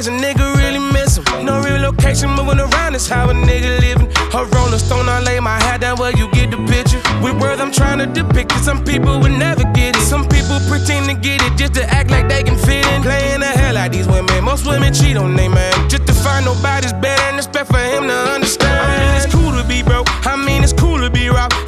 days 0.00 0.06
a 0.06 0.10
nigga 0.10 0.56
really 0.56 0.78
miss 0.78 1.18
'em. 1.18 1.44
No 1.44 1.60
real 1.60 1.80
location 1.80 2.30
moving 2.30 2.60
around 2.60 2.94
is 2.94 3.06
how 3.08 3.28
a 3.28 3.34
nigga 3.34 3.80
living. 3.80 4.08
A 4.32 4.44
rolling 4.54 4.78
stone, 4.78 5.08
I 5.08 5.20
lay 5.20 5.40
my 5.40 5.58
hat 5.64 5.80
down 5.80 5.96
where 5.98 6.12
you 6.16 6.26
get 6.32 6.50
the 6.50 6.58
picture. 6.72 7.00
With 7.22 7.34
words 7.40 7.60
I'm 7.60 7.72
trying 7.72 7.98
to 7.98 8.06
depict 8.06 8.52
it, 8.52 8.64
some 8.64 8.82
people 8.84 9.20
would 9.20 9.36
never 9.46 9.64
get 9.78 9.96
it. 9.96 10.02
Some 10.12 10.24
people 10.28 10.58
pretend 10.68 11.06
to 11.10 11.14
get 11.14 11.42
it 11.42 11.52
just 11.56 11.74
to 11.74 11.84
act 11.98 12.10
like 12.10 12.28
they 12.28 12.42
can 12.42 12.56
fit 12.56 12.86
in. 12.92 13.02
Playing 13.02 13.40
the 13.40 13.52
hell 13.60 13.76
out 13.76 13.92
these 13.92 14.08
women. 14.08 14.44
Most 14.44 14.64
women 14.66 14.92
cheat 14.94 15.16
on 15.16 15.36
they 15.36 15.48
man. 15.48 15.72
Just 15.88 16.06
to 16.06 16.14
find 16.14 16.44
nobody's 16.44 16.94
better 16.94 17.22
and 17.30 17.36
expect 17.36 17.68
for 17.72 17.84
him 17.92 18.02
to 18.08 18.18
understand. 18.36 18.78
I 18.84 18.96
mean, 19.00 19.14
it's 19.18 19.28
cool 19.34 19.52
to 19.52 19.64
be 19.64 19.82
broke. 19.82 20.08
I 20.26 20.36
mean, 20.36 20.62
it's 20.64 20.72
cool 20.72 20.89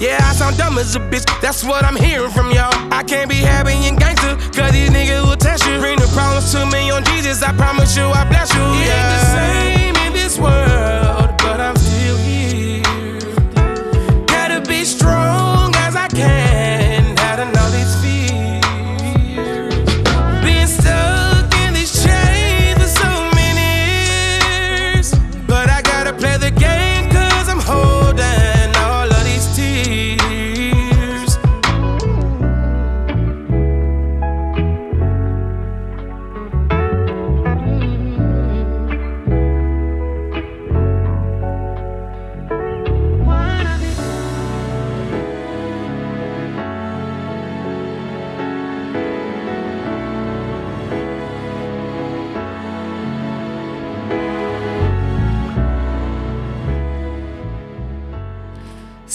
Yeah, 0.02 0.18
I 0.20 0.34
sound 0.34 0.58
dumb 0.58 0.78
as 0.78 0.96
a 0.96 1.00
bitch. 1.00 1.24
That's 1.40 1.62
what 1.62 1.84
I'm 1.84 1.96
hearing 1.96 2.30
from 2.30 2.50
y'all. 2.50 2.72
I 2.92 3.02
can't 3.04 3.30
be 3.30 3.36
happy 3.36 3.72
and 3.86 3.98
gangster, 3.98 4.36
cause 4.50 4.72
these 4.72 4.90
niggas 4.90 5.22
will 5.22 5.36
test 5.36 5.64
you. 5.66 5.78
Bring 5.78 5.98
the 5.98 6.08
problems 6.08 6.50
to 6.52 6.66
me 6.66 6.90
on 6.90 7.04
Jesus. 7.04 7.42
I 7.42 7.52
promise 7.52 7.96
you, 7.96 8.04
I 8.04 8.24
bless 8.24 8.52
you. 8.54 8.60
It 8.60 8.90
ain't 8.90 9.10
the 9.14 9.22
same 9.36 9.96
in 10.06 10.12
this 10.12 10.38
world, 10.38 11.30
but 11.38 11.60
I'm 11.60 11.76
still 11.76 12.16
here. 12.16 12.41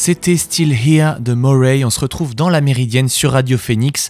C'était 0.08 0.38
Still 0.38 0.72
Here 0.72 1.15
de 1.20 1.34
Moray. 1.34 1.84
On 1.84 1.89
se 1.89 2.00
retrouve 2.00 2.34
dans 2.34 2.48
la 2.48 2.62
Méridienne 2.62 3.10
sur 3.10 3.34
Radio 3.34 3.58
Phoenix. 3.58 4.10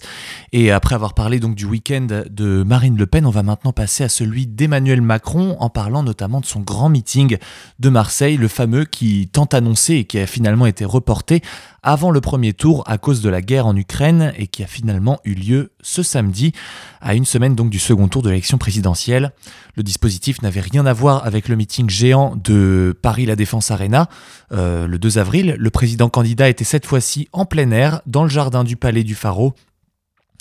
Et 0.52 0.70
après 0.70 0.94
avoir 0.94 1.12
parlé 1.12 1.40
donc 1.40 1.54
du 1.54 1.66
week-end 1.66 2.06
de 2.30 2.62
Marine 2.62 2.96
Le 2.96 3.06
Pen, 3.06 3.26
on 3.26 3.30
va 3.30 3.42
maintenant 3.42 3.72
passer 3.72 4.04
à 4.04 4.08
celui 4.08 4.46
d'Emmanuel 4.46 5.02
Macron 5.02 5.56
en 5.60 5.68
parlant 5.68 6.02
notamment 6.02 6.40
de 6.40 6.46
son 6.46 6.60
grand 6.60 6.88
meeting 6.88 7.36
de 7.78 7.88
Marseille, 7.90 8.38
le 8.38 8.48
fameux 8.48 8.86
qui 8.86 9.28
tant 9.30 9.44
annoncé 9.44 9.94
et 9.94 10.04
qui 10.04 10.18
a 10.18 10.26
finalement 10.26 10.64
été 10.64 10.86
reporté 10.86 11.42
avant 11.82 12.10
le 12.10 12.20
premier 12.20 12.54
tour 12.54 12.82
à 12.86 12.98
cause 12.98 13.20
de 13.20 13.28
la 13.28 13.42
guerre 13.42 13.66
en 13.66 13.76
Ukraine 13.76 14.32
et 14.36 14.46
qui 14.46 14.62
a 14.62 14.66
finalement 14.66 15.20
eu 15.24 15.34
lieu 15.34 15.72
ce 15.82 16.02
samedi, 16.02 16.52
à 17.00 17.14
une 17.14 17.24
semaine 17.24 17.54
donc 17.54 17.70
du 17.70 17.78
second 17.78 18.08
tour 18.08 18.22
de 18.22 18.30
l'élection 18.30 18.58
présidentielle. 18.58 19.32
Le 19.76 19.82
dispositif 19.82 20.42
n'avait 20.42 20.60
rien 20.60 20.86
à 20.86 20.92
voir 20.92 21.24
avec 21.24 21.48
le 21.48 21.56
meeting 21.56 21.88
géant 21.88 22.34
de 22.36 22.96
Paris 23.00 23.26
La 23.26 23.36
Défense 23.36 23.70
Arena 23.70 24.08
euh, 24.52 24.86
le 24.86 24.98
2 24.98 25.18
avril. 25.18 25.56
Le 25.58 25.70
président 25.70 26.08
candidat 26.08 26.48
était 26.48 26.64
cette 26.64 26.86
fois-ci 26.86 27.28
en 27.32 27.44
plein 27.44 27.70
air, 27.70 28.00
dans 28.06 28.24
le 28.24 28.30
jardin 28.30 28.64
du 28.64 28.76
Palais 28.76 29.04
du 29.04 29.14
Pharaon, 29.14 29.52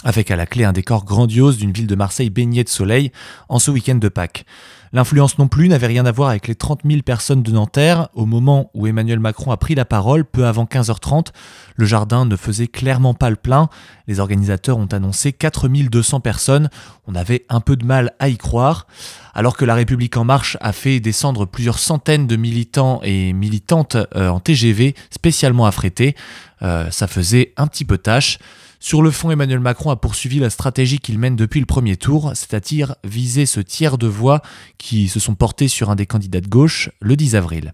avec 0.04 0.30
à 0.32 0.36
la 0.36 0.46
clé 0.46 0.64
un 0.64 0.74
décor 0.74 1.06
grandiose 1.06 1.58
d'une 1.58 1.72
ville 1.72 1.88
de 1.88 1.96
Marseille 1.96 2.30
baignée 2.30 2.64
de 2.64 2.70
soleil 2.70 3.12
en 3.50 3.60
ce 3.60 3.72
week-end 3.72 3.96
de 3.96 4.10
Pâques. 4.10 4.46
L'influence 4.94 5.38
non 5.38 5.48
plus 5.48 5.68
n'avait 5.68 5.88
rien 5.88 6.06
à 6.06 6.12
voir 6.12 6.30
avec 6.30 6.48
les 6.48 6.56
30 6.56 6.82
000 6.86 7.02
personnes 7.02 7.44
de 7.44 7.52
Nanterre. 7.52 8.08
Au 8.14 8.26
moment 8.26 8.72
où 8.74 8.88
Emmanuel 8.88 9.20
Macron 9.20 9.52
a 9.52 9.58
pris 9.58 9.76
la 9.76 9.86
parole, 9.86 10.24
peu 10.24 10.46
avant 10.46 10.64
15h30, 10.64 11.28
le 11.76 11.86
jardin 11.86 12.26
ne 12.26 12.36
faisait 12.36 12.68
clairement 12.68 13.14
pas 13.14 13.30
le 13.30 13.36
plein. 13.36 13.70
Les 14.08 14.20
organisateurs 14.20 14.78
ont 14.78 14.86
annoncé 14.86 15.34
4 15.34 15.68
200 15.68 16.22
personnes. 16.22 16.70
On 17.06 17.16
avait 17.16 17.46
un 17.50 17.60
peu 17.60 17.76
de 17.76 17.86
mal 17.86 18.14
à 18.20 18.30
y 18.30 18.38
croire. 18.38 18.88
Alors 19.34 19.58
que 19.58 19.66
La 19.66 19.76
République 19.76 20.16
En 20.16 20.24
Marche 20.24 20.58
a 20.62 20.72
fait 20.72 21.00
descendre 21.00 21.46
plusieurs 21.46 21.80
centaines 21.80 22.26
de 22.26 22.36
militants 22.38 23.02
et 23.04 23.34
militantes 23.34 23.98
euh, 24.16 24.30
en 24.30 24.40
TGV 24.40 24.96
spécialement 25.12 25.66
affrétés, 25.66 26.16
euh, 26.64 26.90
ça 26.90 27.08
faisait 27.08 27.54
un 27.58 27.68
petit 27.68 27.86
peu 27.86 27.98
tâche. 27.98 28.40
Sur 28.80 29.02
le 29.02 29.10
fond, 29.10 29.32
Emmanuel 29.32 29.60
Macron 29.60 29.90
a 29.90 29.96
poursuivi 29.96 30.40
la 30.40 30.52
stratégie 30.52 31.00
qu'il 31.00 31.18
mène 31.18 31.36
depuis 31.36 31.60
le 31.60 31.66
premier 31.66 31.98
tour, 31.98 32.32
c'est-à-dire 32.36 32.96
viser 33.04 33.46
ce 33.48 33.60
tiers 33.60 33.98
de 33.98 34.08
voix 34.08 34.42
qui 34.78 35.08
se 35.08 35.20
sont 35.20 35.34
portés 35.34 35.68
sur 35.68 35.90
un 35.90 35.96
des 35.96 36.06
candidats 36.06 36.42
de 36.42 36.48
gauche 36.48 36.92
le 37.00 37.16
10 37.16 37.36
avril. 37.36 37.74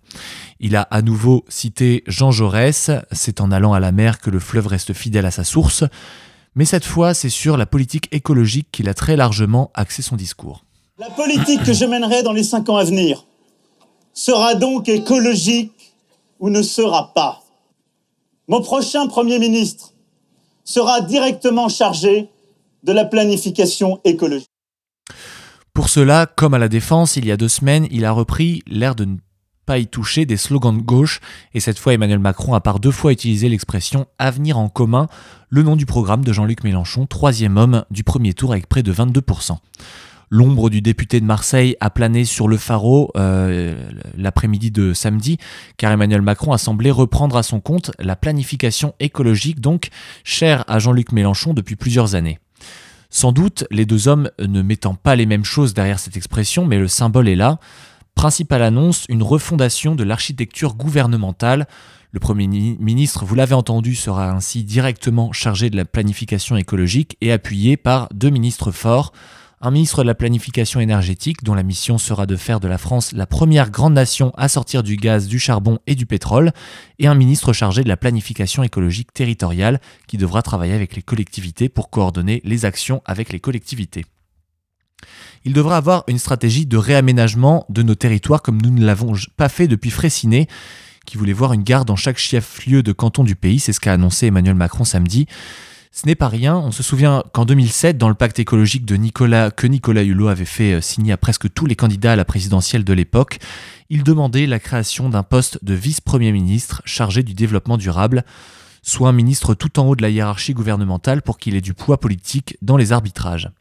Il 0.61 0.77
a 0.77 0.83
à 0.83 1.01
nouveau 1.01 1.43
cité 1.49 2.03
Jean 2.07 2.31
Jaurès, 2.31 2.89
c'est 3.11 3.41
en 3.41 3.51
allant 3.51 3.73
à 3.73 3.81
la 3.81 3.91
mer 3.91 4.19
que 4.19 4.29
le 4.29 4.39
fleuve 4.39 4.67
reste 4.67 4.93
fidèle 4.93 5.25
à 5.25 5.31
sa 5.31 5.43
source, 5.43 5.83
mais 6.55 6.65
cette 6.65 6.85
fois 6.85 7.13
c'est 7.13 7.29
sur 7.29 7.57
la 7.57 7.65
politique 7.65 8.07
écologique 8.11 8.67
qu'il 8.71 8.87
a 8.87 8.93
très 8.93 9.17
largement 9.17 9.71
axé 9.73 10.01
son 10.01 10.15
discours. 10.15 10.63
La 10.97 11.09
politique 11.09 11.63
que 11.63 11.73
je 11.73 11.85
mènerai 11.85 12.23
dans 12.23 12.33
les 12.33 12.43
cinq 12.43 12.69
ans 12.69 12.77
à 12.77 12.83
venir 12.85 13.25
sera 14.13 14.55
donc 14.55 14.87
écologique 14.87 15.93
ou 16.39 16.49
ne 16.49 16.61
sera 16.61 17.13
pas. 17.13 17.43
Mon 18.47 18.61
prochain 18.61 19.07
Premier 19.07 19.39
ministre 19.39 19.92
sera 20.63 21.01
directement 21.01 21.69
chargé 21.69 22.29
de 22.83 22.91
la 22.91 23.05
planification 23.05 23.99
écologique. 24.03 24.49
Pour 25.73 25.89
cela, 25.89 26.27
comme 26.27 26.53
à 26.53 26.59
la 26.59 26.69
Défense, 26.69 27.15
il 27.15 27.25
y 27.25 27.31
a 27.31 27.37
deux 27.37 27.49
semaines, 27.49 27.87
il 27.89 28.05
a 28.05 28.11
repris 28.11 28.61
l'air 28.67 28.95
de 28.95 29.05
ne 29.05 29.15
pas 29.65 29.79
y 29.79 29.87
toucher 29.87 30.25
des 30.25 30.37
slogans 30.37 30.77
de 30.77 30.83
gauche, 30.83 31.19
et 31.53 31.59
cette 31.59 31.79
fois 31.79 31.93
Emmanuel 31.93 32.19
Macron 32.19 32.53
a 32.53 32.61
par 32.61 32.79
deux 32.79 32.91
fois 32.91 33.11
utilisé 33.11 33.49
l'expression 33.49 34.05
Avenir 34.19 34.57
en 34.57 34.69
commun, 34.69 35.07
le 35.49 35.63
nom 35.63 35.75
du 35.75 35.85
programme 35.85 36.23
de 36.23 36.33
Jean-Luc 36.33 36.63
Mélenchon, 36.63 37.05
troisième 37.05 37.57
homme 37.57 37.85
du 37.89 38.03
premier 38.03 38.33
tour 38.33 38.51
avec 38.51 38.67
près 38.67 38.83
de 38.83 38.93
22%. 38.93 39.57
L'ombre 40.35 40.71
du 40.71 40.81
député 40.81 41.19
de 41.19 41.25
Marseille 41.25 41.77
a 41.79 41.91
plané 41.91 42.25
sur 42.25 42.47
le 42.47 42.57
Pharo 42.57 43.11
euh, 43.15 43.75
l'après-midi 44.17 44.71
de 44.71 44.91
samedi, 44.91 45.37
car 45.77 45.91
Emmanuel 45.91 46.23
Macron 46.23 46.53
a 46.53 46.57
semblé 46.57 46.89
reprendre 46.89 47.37
à 47.37 47.43
son 47.43 47.59
compte 47.59 47.91
la 47.99 48.15
planification 48.15 48.95
écologique, 48.99 49.59
donc 49.59 49.89
chère 50.23 50.63
à 50.67 50.79
Jean-Luc 50.79 51.11
Mélenchon 51.11 51.53
depuis 51.53 51.75
plusieurs 51.75 52.15
années. 52.15 52.39
Sans 53.11 53.31
doute, 53.31 53.65
les 53.69 53.85
deux 53.85 54.07
hommes 54.07 54.31
ne 54.39 54.63
mettant 54.63 54.95
pas 54.95 55.15
les 55.15 55.27
mêmes 55.27 55.45
choses 55.45 55.75
derrière 55.75 55.99
cette 55.99 56.17
expression, 56.17 56.65
mais 56.65 56.79
le 56.79 56.87
symbole 56.87 57.29
est 57.29 57.35
là. 57.35 57.59
Principale 58.15 58.63
annonce, 58.63 59.05
une 59.09 59.21
refondation 59.21 59.93
de 59.93 60.03
l'architecture 60.03 60.73
gouvernementale. 60.73 61.67
Le 62.11 62.19
Premier 62.19 62.47
ministre, 62.47 63.23
vous 63.23 63.35
l'avez 63.35 63.53
entendu, 63.53 63.93
sera 63.93 64.31
ainsi 64.31 64.63
directement 64.63 65.31
chargé 65.31 65.69
de 65.69 65.77
la 65.77 65.85
planification 65.85 66.57
écologique 66.57 67.17
et 67.21 67.31
appuyé 67.31 67.77
par 67.77 68.09
deux 68.15 68.31
ministres 68.31 68.71
forts, 68.71 69.13
un 69.63 69.71
ministre 69.71 70.03
de 70.03 70.07
la 70.07 70.13
planification 70.13 70.81
énergétique 70.81 71.41
dont 71.41 71.53
la 71.53 71.63
mission 71.63 71.97
sera 71.97 72.25
de 72.25 72.35
faire 72.35 72.59
de 72.59 72.67
la 72.67 72.77
France 72.77 73.13
la 73.13 73.25
première 73.25 73.71
grande 73.71 73.93
nation 73.93 74.33
à 74.35 74.49
sortir 74.49 74.83
du 74.83 74.97
gaz, 74.97 75.27
du 75.27 75.39
charbon 75.39 75.79
et 75.87 75.95
du 75.95 76.05
pétrole, 76.05 76.51
et 76.99 77.07
un 77.07 77.15
ministre 77.15 77.53
chargé 77.53 77.81
de 77.81 77.87
la 77.87 77.95
planification 77.95 78.61
écologique 78.61 79.13
territoriale 79.13 79.79
qui 80.05 80.17
devra 80.17 80.41
travailler 80.41 80.73
avec 80.73 80.97
les 80.97 81.01
collectivités 81.01 81.69
pour 81.69 81.89
coordonner 81.89 82.41
les 82.43 82.65
actions 82.65 83.01
avec 83.05 83.31
les 83.31 83.39
collectivités. 83.39 84.05
Il 85.45 85.53
devra 85.53 85.77
avoir 85.77 86.03
une 86.07 86.19
stratégie 86.19 86.65
de 86.65 86.77
réaménagement 86.77 87.65
de 87.69 87.83
nos 87.83 87.95
territoires 87.95 88.41
comme 88.41 88.61
nous 88.61 88.71
ne 88.71 88.85
l'avons 88.85 89.13
pas 89.37 89.49
fait 89.49 89.69
depuis 89.69 89.91
Fraissinet, 89.91 90.47
qui 91.05 91.17
voulait 91.17 91.31
voir 91.31 91.53
une 91.53 91.63
gare 91.63 91.85
dans 91.85 91.95
chaque 91.95 92.17
chef-lieu 92.17 92.83
de 92.83 92.91
canton 92.91 93.23
du 93.23 93.37
pays, 93.37 93.61
c'est 93.61 93.73
ce 93.73 93.79
qu'a 93.79 93.93
annoncé 93.93 94.27
Emmanuel 94.27 94.55
Macron 94.55 94.83
samedi. 94.83 95.25
Ce 95.95 96.07
n'est 96.07 96.15
pas 96.15 96.27
rien, 96.27 96.57
on 96.57 96.71
se 96.71 96.81
souvient 96.81 97.23
qu'en 97.33 97.45
2007, 97.45 97.99
dans 97.99 98.09
le 98.09 98.15
pacte 98.15 98.39
écologique 98.39 98.83
de 98.83 98.95
Nicolas, 98.95 99.51
que 99.51 99.67
Nicolas 99.67 100.01
Hulot 100.01 100.27
avait 100.27 100.43
fait 100.43 100.73
euh, 100.73 100.81
signer 100.81 101.13
à 101.13 101.17
presque 101.17 101.53
tous 101.53 101.67
les 101.67 101.75
candidats 101.75 102.13
à 102.13 102.15
la 102.15 102.25
présidentielle 102.25 102.83
de 102.83 102.93
l'époque, 102.93 103.37
il 103.91 104.03
demandait 104.03 104.47
la 104.47 104.57
création 104.57 105.07
d'un 105.07 105.21
poste 105.21 105.63
de 105.63 105.75
vice-premier 105.75 106.31
ministre 106.31 106.81
chargé 106.85 107.21
du 107.21 107.35
développement 107.35 107.77
durable, 107.77 108.23
soit 108.81 109.07
un 109.07 109.13
ministre 109.13 109.53
tout 109.53 109.79
en 109.79 109.87
haut 109.87 109.95
de 109.95 110.01
la 110.01 110.09
hiérarchie 110.09 110.55
gouvernementale 110.55 111.21
pour 111.21 111.37
qu'il 111.37 111.55
ait 111.55 111.61
du 111.61 111.75
poids 111.75 111.99
politique 111.99 112.57
dans 112.63 112.75
les 112.75 112.91
arbitrages. 112.91 113.51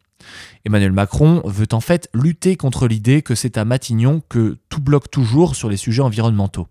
Emmanuel 0.64 0.92
Macron 0.92 1.42
veut 1.44 1.68
en 1.72 1.80
fait 1.80 2.08
lutter 2.14 2.56
contre 2.56 2.88
l'idée 2.88 3.20
que 3.20 3.34
c'est 3.34 3.58
à 3.58 3.66
Matignon 3.66 4.22
que 4.30 4.56
tout 4.70 4.80
bloque 4.80 5.10
toujours 5.10 5.54
sur 5.54 5.68
les 5.68 5.76
sujets 5.76 6.00
environnementaux. 6.00 6.66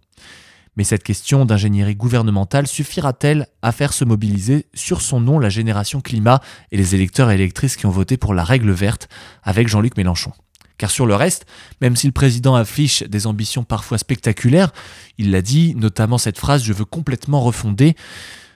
Mais 0.78 0.84
cette 0.84 1.04
question 1.04 1.46
d'ingénierie 1.46 1.96
gouvernementale 1.96 2.66
suffira-t-elle 2.66 3.48
à 3.62 3.72
faire 3.72 3.92
se 3.92 4.06
mobiliser 4.06 4.68
sur 4.74 5.02
son 5.02 5.20
nom 5.20 5.38
la 5.38 5.50
génération 5.50 6.00
climat 6.00 6.40
et 6.72 6.78
les 6.78 6.96
électeurs 6.96 7.30
et 7.30 7.36
électrices 7.36 7.76
qui 7.76 7.86
ont 7.86 7.92
voté 7.92 8.16
pour 8.18 8.34
la 8.34 8.44
règle 8.44 8.72
verte 8.72 9.10
avec 9.44 9.68
Jean-Luc 9.68 9.98
Mélenchon? 9.98 10.32
Car 10.78 10.90
sur 10.90 11.06
le 11.06 11.14
reste, 11.14 11.46
même 11.82 11.96
si 11.96 12.08
le 12.08 12.14
président 12.14 12.56
affiche 12.56 13.04
des 13.04 13.28
ambitions 13.28 13.64
parfois 13.64 13.98
spectaculaires, 13.98 14.72
il 15.18 15.30
l'a 15.30 15.42
dit, 15.42 15.76
notamment 15.76 16.18
cette 16.18 16.40
phrase 16.40 16.64
Je 16.64 16.74
veux 16.74 16.86
complètement 16.86 17.42
refonder, 17.42 17.96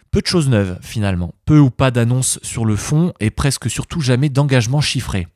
peu 0.09 0.21
de 0.21 0.27
choses 0.27 0.49
neuves 0.49 0.79
finalement, 0.81 1.35
peu 1.45 1.59
ou 1.59 1.69
pas 1.69 1.91
d'annonces 1.91 2.39
sur 2.41 2.65
le 2.65 2.77
fond 2.77 3.13
et 3.19 3.29
presque 3.29 3.69
surtout 3.69 3.99
jamais 3.99 4.29
d'engagement 4.29 4.81
chiffré. 4.81 5.27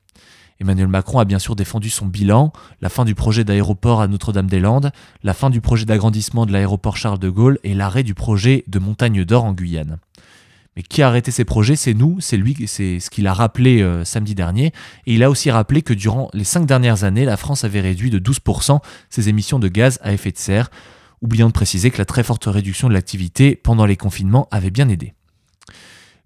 Emmanuel 0.60 0.88
Macron 0.88 1.20
a 1.20 1.26
bien 1.26 1.40
sûr 1.40 1.56
défendu 1.56 1.90
son 1.90 2.06
bilan, 2.06 2.52
la 2.82 2.90
fin 2.90 3.06
du 3.06 3.16
projet 3.16 3.44
d'aéroport 3.44 4.02
à 4.02 4.08
Notre-Dame-des-Landes, 4.08 4.92
la 5.24 5.34
fin 5.34 5.50
du 5.50 5.62
projet 5.62 5.86
d'agrandissement 5.86 6.46
de 6.46 6.52
l'aéroport 6.52 6.98
Charles 6.98 7.20
de 7.20 7.30
Gaulle 7.30 7.60
et 7.64 7.74
l'arrêt 7.74 8.04
du 8.04 8.14
projet 8.14 8.64
de 8.68 8.80
Montagne 8.80 9.24
d'Or 9.24 9.46
en 9.46 9.54
Guyane. 9.54 10.00
Mais 10.76 10.84
qui 10.84 11.02
a 11.02 11.08
arrêté 11.08 11.32
ces 11.32 11.46
projets? 11.46 11.76
C'est 11.76 11.94
nous, 11.94 12.18
c'est 12.20 12.38
lui, 12.38 12.56
c'est 12.68 13.00
ce 13.00 13.10
qu'il 13.10 13.28
a 13.28 13.34
rappelé 13.34 13.82
euh, 13.82 14.04
samedi 14.04 14.36
dernier. 14.36 14.68
Et 15.08 15.16
il 15.16 15.24
a 15.24 15.30
aussi 15.30 15.50
rappelé 15.50 15.82
que 15.82 15.94
durant 15.94 16.30
les 16.34 16.44
cinq 16.44 16.66
dernières 16.66 17.04
années, 17.04 17.26
la 17.26 17.38
France 17.38 17.64
avait 17.64 17.82
réduit 17.82 18.10
de 18.10 18.20
12% 18.20 18.80
ses 19.10 19.30
émissions 19.30 19.60
de 19.60 19.68
gaz 19.68 20.00
à 20.04 20.14
effet 20.14 20.32
de 20.32 20.38
serre, 20.38 20.70
oubliant 21.22 21.48
de 21.48 21.54
préciser 21.54 21.90
que 21.92 21.98
la 21.98 22.06
très 22.06 22.24
forte 22.24 22.46
réduction 22.46 22.88
de 22.88 22.94
l'activité 22.94 23.56
pendant 23.56 23.86
les 23.86 23.98
confinements 23.98 24.48
avait 24.52 24.72
bien 24.72 24.90
aidé. 24.90 25.14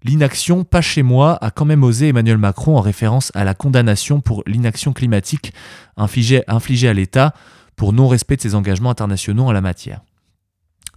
L'inaction, 0.04 0.64
pas 0.64 0.82
chez 0.82 1.02
moi, 1.02 1.38
a 1.42 1.50
quand 1.50 1.64
même 1.64 1.82
osé 1.82 2.08
Emmanuel 2.08 2.36
Macron 2.36 2.76
en 2.76 2.82
référence 2.82 3.32
à 3.34 3.42
la 3.42 3.54
condamnation 3.54 4.20
pour 4.20 4.42
l'inaction 4.46 4.92
climatique 4.92 5.54
infligée, 5.96 6.44
à 6.46 6.92
l'État 6.92 7.32
pour 7.74 7.94
non-respect 7.94 8.36
de 8.36 8.42
ses 8.42 8.54
engagements 8.54 8.90
internationaux 8.90 9.46
en 9.46 9.52
la 9.52 9.62
matière. 9.62 10.02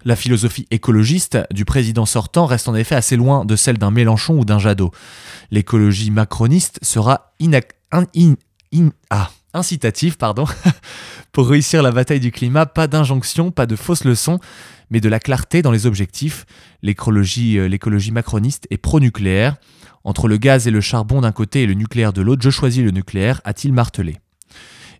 La 0.03 0.17
philosophie 0.17 0.67
écologiste 0.71 1.37
du 1.51 1.63
président 1.63 2.05
sortant 2.05 2.45
reste 2.45 2.67
en 2.67 2.75
effet 2.75 2.95
assez 2.95 3.15
loin 3.15 3.45
de 3.45 3.55
celle 3.55 3.77
d'un 3.77 3.91
Mélenchon 3.91 4.39
ou 4.39 4.45
d'un 4.45 4.59
Jadot. 4.59 4.91
L'écologie 5.51 6.11
macroniste 6.11 6.77
sera 6.81 7.33
ah, 9.09 9.31
incitative 9.57 10.17
pardon, 10.17 10.45
pour 11.31 11.49
réussir 11.49 11.83
la 11.83 11.91
bataille 11.91 12.19
du 12.19 12.31
climat, 12.31 12.65
pas 12.65 12.87
d'injonction, 12.87 13.51
pas 13.51 13.65
de 13.65 13.75
fausses 13.75 14.05
leçons, 14.05 14.39
mais 14.89 15.01
de 15.01 15.09
la 15.09 15.19
clarté 15.19 15.61
dans 15.61 15.71
les 15.71 15.85
objectifs. 15.85 16.45
L'écologie, 16.81 17.57
euh, 17.57 17.67
l'écologie 17.67 18.11
macroniste 18.11 18.67
est 18.69 18.77
pro-nucléaire. 18.77 19.57
Entre 20.03 20.27
le 20.27 20.37
gaz 20.37 20.67
et 20.67 20.71
le 20.71 20.79
charbon 20.79 21.21
d'un 21.21 21.33
côté 21.33 21.63
et 21.63 21.65
le 21.67 21.73
nucléaire 21.73 22.13
de 22.13 22.21
l'autre, 22.21 22.41
je 22.41 22.49
choisis 22.49 22.81
le 22.81 22.91
nucléaire, 22.91 23.41
a-t-il 23.43 23.73
martelé. 23.73 24.17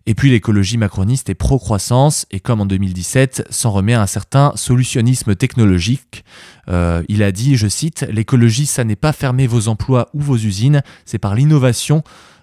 Et 0.08 0.14
puis 0.14 0.30
l'écologie 0.30 0.78
macroniste 0.78 1.28
est 1.28 1.34
pro-croissance 1.34 2.24
et 2.30 2.40
comme 2.40 2.62
en 2.62 2.66
2017, 2.66 3.48
s'en 3.50 3.70
remet 3.70 3.92
à 3.92 4.00
un 4.00 4.06
certain 4.06 4.52
solutionnisme 4.54 5.34
technologique. 5.34 6.24
Euh, 6.68 7.02
il 7.08 7.22
a 7.22 7.30
dit, 7.30 7.56
je 7.56 7.68
cite, 7.68 8.06
L'écologie, 8.10 8.64
ça 8.64 8.84
n'est 8.84 8.96
pas 8.96 9.12
fermer 9.12 9.46
vos 9.46 9.68
emplois 9.68 10.08
ou 10.14 10.20
vos 10.22 10.36
usines, 10.36 10.82
c'est 11.04 11.18
par 11.18 11.34
l'innovation 11.34 12.02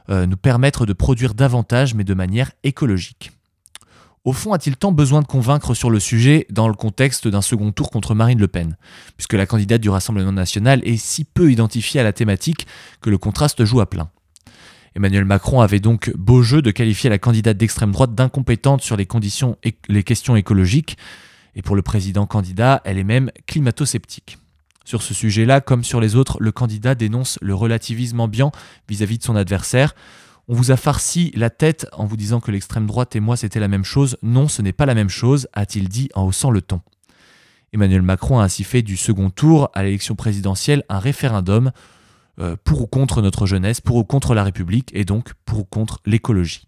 nous 0.09 0.37
permettre 0.37 0.85
de 0.85 0.93
produire 0.93 1.33
davantage 1.33 1.95
mais 1.95 2.03
de 2.03 2.13
manière 2.13 2.51
écologique. 2.63 3.31
Au 4.25 4.33
fond, 4.33 4.53
a-t-il 4.53 4.75
tant 4.75 4.91
besoin 4.91 5.21
de 5.21 5.27
convaincre 5.27 5.75
sur 5.75 5.91
le 5.91 5.99
sujet 5.99 6.47
dans 6.49 6.67
le 6.67 6.73
contexte 6.73 7.27
d'un 7.27 7.43
second 7.43 7.71
tour 7.71 7.91
contre 7.91 8.15
Marine 8.15 8.39
Le 8.39 8.47
Pen? 8.47 8.75
Puisque 9.17 9.33
la 9.33 9.45
candidate 9.45 9.81
du 9.81 9.89
Rassemblement 9.89 10.31
national 10.31 10.81
est 10.83 10.97
si 10.97 11.25
peu 11.25 11.51
identifiée 11.51 11.99
à 11.99 12.03
la 12.03 12.11
thématique 12.11 12.65
que 13.01 13.11
le 13.11 13.19
contraste 13.19 13.63
joue 13.65 13.81
à 13.81 13.85
plein. 13.89 14.09
Emmanuel 14.95 15.25
Macron 15.25 15.61
avait 15.61 15.79
donc 15.79 16.11
beau 16.15 16.41
jeu 16.41 16.63
de 16.63 16.71
qualifier 16.71 17.07
la 17.07 17.19
candidate 17.19 17.55
d'extrême 17.55 17.91
droite 17.91 18.15
d'incompétente 18.15 18.81
sur 18.81 18.97
les, 18.97 19.05
conditions 19.05 19.57
les 19.89 20.03
questions 20.03 20.35
écologiques, 20.35 20.97
et 21.53 21.61
pour 21.61 21.75
le 21.75 21.83
président 21.83 22.25
candidat, 22.25 22.81
elle 22.83 22.97
est 22.97 23.03
même 23.03 23.29
climato-sceptique. 23.45 24.39
Sur 24.85 25.01
ce 25.01 25.13
sujet-là, 25.13 25.61
comme 25.61 25.83
sur 25.83 25.99
les 25.99 26.15
autres, 26.15 26.37
le 26.39 26.51
candidat 26.51 26.95
dénonce 26.95 27.37
le 27.41 27.53
relativisme 27.53 28.19
ambiant 28.19 28.51
vis 28.87 29.01
à 29.01 29.05
-vis 29.05 29.17
de 29.17 29.23
son 29.23 29.35
adversaire, 29.35 29.95
on 30.47 30.53
vous 30.53 30.71
a 30.71 30.77
farci 30.77 31.31
la 31.35 31.49
tête 31.49 31.87
en 31.93 32.05
vous 32.05 32.17
disant 32.17 32.39
que 32.39 32.51
l'extrême 32.51 32.85
droite 32.85 33.15
et 33.15 33.19
moi 33.19 33.35
c'était 33.35 33.59
la 33.59 33.67
même 33.67 33.83
chose. 33.83 34.17
Non, 34.21 34.47
ce 34.47 34.61
n'est 34.61 34.73
pas 34.73 34.85
la 34.85 34.93
même 34.93 35.09
chose, 35.09 35.47
a-t-il 35.53 35.89
dit 35.89 36.09
en 36.13 36.25
haussant 36.25 36.51
le 36.51 36.61
ton. 36.61 36.81
Emmanuel 37.73 38.03
Macron 38.03 38.39
a 38.39 38.43
ainsi 38.43 38.63
fait 38.63 38.83
du 38.83 38.95
second 38.95 39.31
tour 39.31 39.69
à 39.73 39.83
l'élection 39.83 40.15
présidentielle 40.15 40.83
un 40.87 40.99
référendum 40.99 41.71
euh, 42.39 42.55
pour 42.63 42.81
ou 42.81 42.87
contre 42.87 43.21
notre 43.21 43.47
jeunesse, 43.47 43.81
pour 43.81 43.95
ou 43.95 44.03
contre 44.03 44.35
la 44.35 44.43
République 44.43 44.91
et 44.93 45.03
donc 45.03 45.33
pour 45.45 45.59
ou 45.59 45.63
contre 45.63 45.99
l'écologie. 46.05 46.67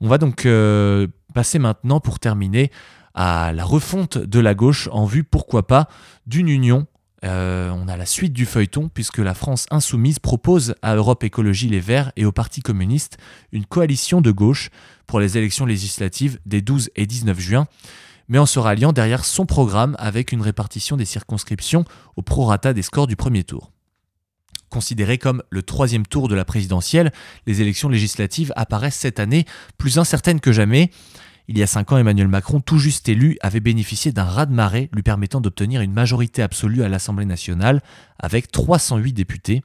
On 0.00 0.08
va 0.08 0.18
donc 0.18 0.46
euh, 0.46 1.06
passer 1.32 1.58
maintenant 1.58 2.00
pour 2.00 2.18
terminer 2.18 2.72
à 3.14 3.52
la 3.52 3.64
refonte 3.64 4.18
de 4.18 4.40
la 4.40 4.54
gauche 4.54 4.88
en 4.92 5.04
vue, 5.04 5.22
pourquoi 5.22 5.66
pas, 5.66 5.88
d'une 6.26 6.48
union 6.48 6.86
euh, 7.24 7.70
on 7.70 7.86
a 7.88 7.96
la 7.96 8.06
suite 8.06 8.32
du 8.32 8.46
feuilleton 8.46 8.88
puisque 8.88 9.18
la 9.18 9.34
France 9.34 9.66
insoumise 9.70 10.18
propose 10.18 10.74
à 10.82 10.94
Europe 10.94 11.22
Écologie 11.22 11.68
Les 11.68 11.80
Verts 11.80 12.12
et 12.16 12.24
au 12.24 12.32
Parti 12.32 12.62
communiste 12.62 13.18
une 13.52 13.66
coalition 13.66 14.20
de 14.20 14.30
gauche 14.30 14.70
pour 15.06 15.20
les 15.20 15.36
élections 15.36 15.66
législatives 15.66 16.38
des 16.46 16.62
12 16.62 16.90
et 16.96 17.06
19 17.06 17.38
juin, 17.38 17.66
mais 18.28 18.38
en 18.38 18.46
se 18.46 18.58
ralliant 18.58 18.92
derrière 18.92 19.24
son 19.24 19.44
programme 19.44 19.96
avec 19.98 20.32
une 20.32 20.40
répartition 20.40 20.96
des 20.96 21.04
circonscriptions 21.04 21.84
au 22.16 22.22
prorata 22.22 22.72
des 22.72 22.82
scores 22.82 23.06
du 23.06 23.16
premier 23.16 23.44
tour. 23.44 23.70
Considéré 24.70 25.18
comme 25.18 25.42
le 25.50 25.62
troisième 25.62 26.06
tour 26.06 26.28
de 26.28 26.36
la 26.36 26.44
présidentielle, 26.44 27.12
les 27.46 27.60
élections 27.60 27.88
législatives 27.88 28.52
apparaissent 28.54 28.96
cette 28.96 29.18
année 29.18 29.44
plus 29.78 29.98
incertaines 29.98 30.40
que 30.40 30.52
jamais. 30.52 30.90
Il 31.52 31.58
y 31.58 31.64
a 31.64 31.66
cinq 31.66 31.90
ans, 31.90 31.96
Emmanuel 31.96 32.28
Macron, 32.28 32.60
tout 32.60 32.78
juste 32.78 33.08
élu, 33.08 33.36
avait 33.40 33.58
bénéficié 33.58 34.12
d'un 34.12 34.22
raz-de-marée 34.22 34.88
lui 34.92 35.02
permettant 35.02 35.40
d'obtenir 35.40 35.80
une 35.80 35.92
majorité 35.92 36.42
absolue 36.42 36.84
à 36.84 36.88
l'Assemblée 36.88 37.24
nationale 37.24 37.82
avec 38.20 38.52
308 38.52 39.12
députés. 39.12 39.60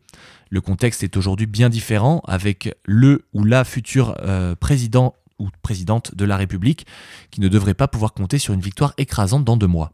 Le 0.50 0.62
contexte 0.62 1.04
est 1.04 1.15
aujourd'hui 1.15 1.45
bien 1.45 1.69
différent 1.69 2.24
avec 2.28 2.76
le 2.86 3.28
ou 3.36 3.43
la 3.43 3.63
future 3.63 4.15
euh, 4.24 4.56
président 4.56 5.13
ou 5.38 5.50
présidente 5.62 6.15
de 6.15 6.26
la 6.26 6.38
République 6.38 6.88
qui 7.30 7.39
ne 7.39 7.50
devrait 7.50 7.76
pas 7.76 7.88
pouvoir 7.88 8.15
compter 8.15 8.39
sur 8.39 8.56
une 8.56 8.62
victoire 8.62 8.95
écrasante 8.98 9.45
dans 9.45 9.56
deux 9.56 9.67
mois. 9.67 9.91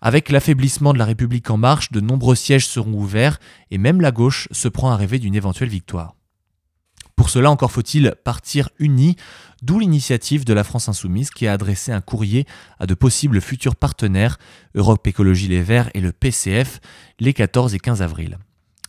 Avec 0.00 0.30
l'affaiblissement 0.30 0.94
de 0.94 0.98
la 0.98 1.04
République 1.04 1.50
en 1.50 1.58
marche, 1.58 1.92
de 1.92 2.00
nombreux 2.00 2.36
sièges 2.36 2.66
seront 2.66 2.94
ouverts 2.94 3.38
et 3.70 3.76
même 3.76 4.00
la 4.00 4.12
gauche 4.12 4.48
se 4.50 4.66
prend 4.66 4.90
à 4.90 4.96
rêver 4.96 5.18
d'une 5.18 5.34
éventuelle 5.34 5.68
victoire. 5.68 6.14
Pour 7.22 7.30
cela, 7.30 7.52
encore 7.52 7.70
faut-il 7.70 8.16
partir 8.24 8.68
unis, 8.80 9.14
d'où 9.62 9.78
l'initiative 9.78 10.44
de 10.44 10.52
la 10.52 10.64
France 10.64 10.88
Insoumise 10.88 11.30
qui 11.30 11.46
a 11.46 11.52
adressé 11.52 11.92
un 11.92 12.00
courrier 12.00 12.48
à 12.80 12.86
de 12.86 12.94
possibles 12.94 13.40
futurs 13.40 13.76
partenaires, 13.76 14.38
Europe 14.74 15.06
Écologie 15.06 15.46
Les 15.46 15.62
Verts 15.62 15.88
et 15.94 16.00
le 16.00 16.10
PCF, 16.10 16.80
les 17.20 17.32
14 17.32 17.76
et 17.76 17.78
15 17.78 18.02
avril. 18.02 18.38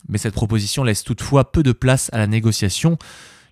Mais 0.09 0.17
cette 0.17 0.33
proposition 0.33 0.83
laisse 0.83 1.03
toutefois 1.03 1.51
peu 1.51 1.61
de 1.61 1.73
place 1.73 2.09
à 2.11 2.17
la 2.17 2.25
négociation. 2.25 2.97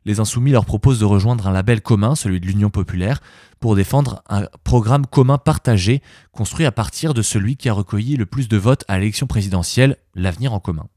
Les 0.06 0.20
Insoumis 0.20 0.50
leur 0.50 0.66
proposent 0.66 1.00
de 1.00 1.06
rejoindre 1.06 1.48
un 1.48 1.52
label 1.52 1.82
commun, 1.82 2.16
celui 2.16 2.40
de 2.40 2.48
l'Union 2.48 2.72
populaire, 2.72 3.22
pour 3.60 3.76
défendre 3.76 4.24
un 4.30 4.48
programme 4.64 5.06
commun 5.06 5.38
partagé, 5.38 6.02
construit 6.32 6.66
à 6.66 6.72
partir 6.72 7.14
de 7.14 7.22
celui 7.22 7.56
qui 7.56 7.70
a 7.70 7.74
recueilli 7.74 8.18
le 8.18 8.26
plus 8.26 8.48
de 8.48 8.58
votes 8.58 8.84
à 8.88 8.98
l'élection 8.98 9.28
présidentielle, 9.28 9.98
l'avenir 10.16 10.54
en 10.54 10.60
commun. 10.60 10.88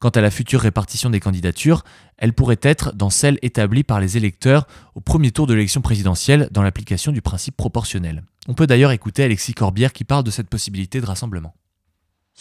Quant 0.00 0.08
à 0.08 0.22
la 0.22 0.30
future 0.30 0.60
répartition 0.60 1.10
des 1.10 1.20
candidatures, 1.20 1.84
elle 2.16 2.32
pourrait 2.32 2.58
être 2.62 2.94
dans 2.94 3.10
celle 3.10 3.38
établie 3.42 3.84
par 3.84 4.00
les 4.00 4.16
électeurs 4.16 4.66
au 4.94 5.00
premier 5.00 5.30
tour 5.30 5.46
de 5.46 5.54
l'élection 5.54 5.82
présidentielle 5.82 6.48
dans 6.50 6.62
l'application 6.62 7.12
du 7.12 7.20
principe 7.20 7.56
proportionnel. 7.56 8.24
On 8.48 8.54
peut 8.54 8.66
d'ailleurs 8.66 8.92
écouter 8.92 9.22
Alexis 9.24 9.52
Corbière 9.52 9.92
qui 9.92 10.04
parle 10.04 10.24
de 10.24 10.30
cette 10.30 10.48
possibilité 10.48 11.00
de 11.00 11.06
rassemblement. 11.06 11.54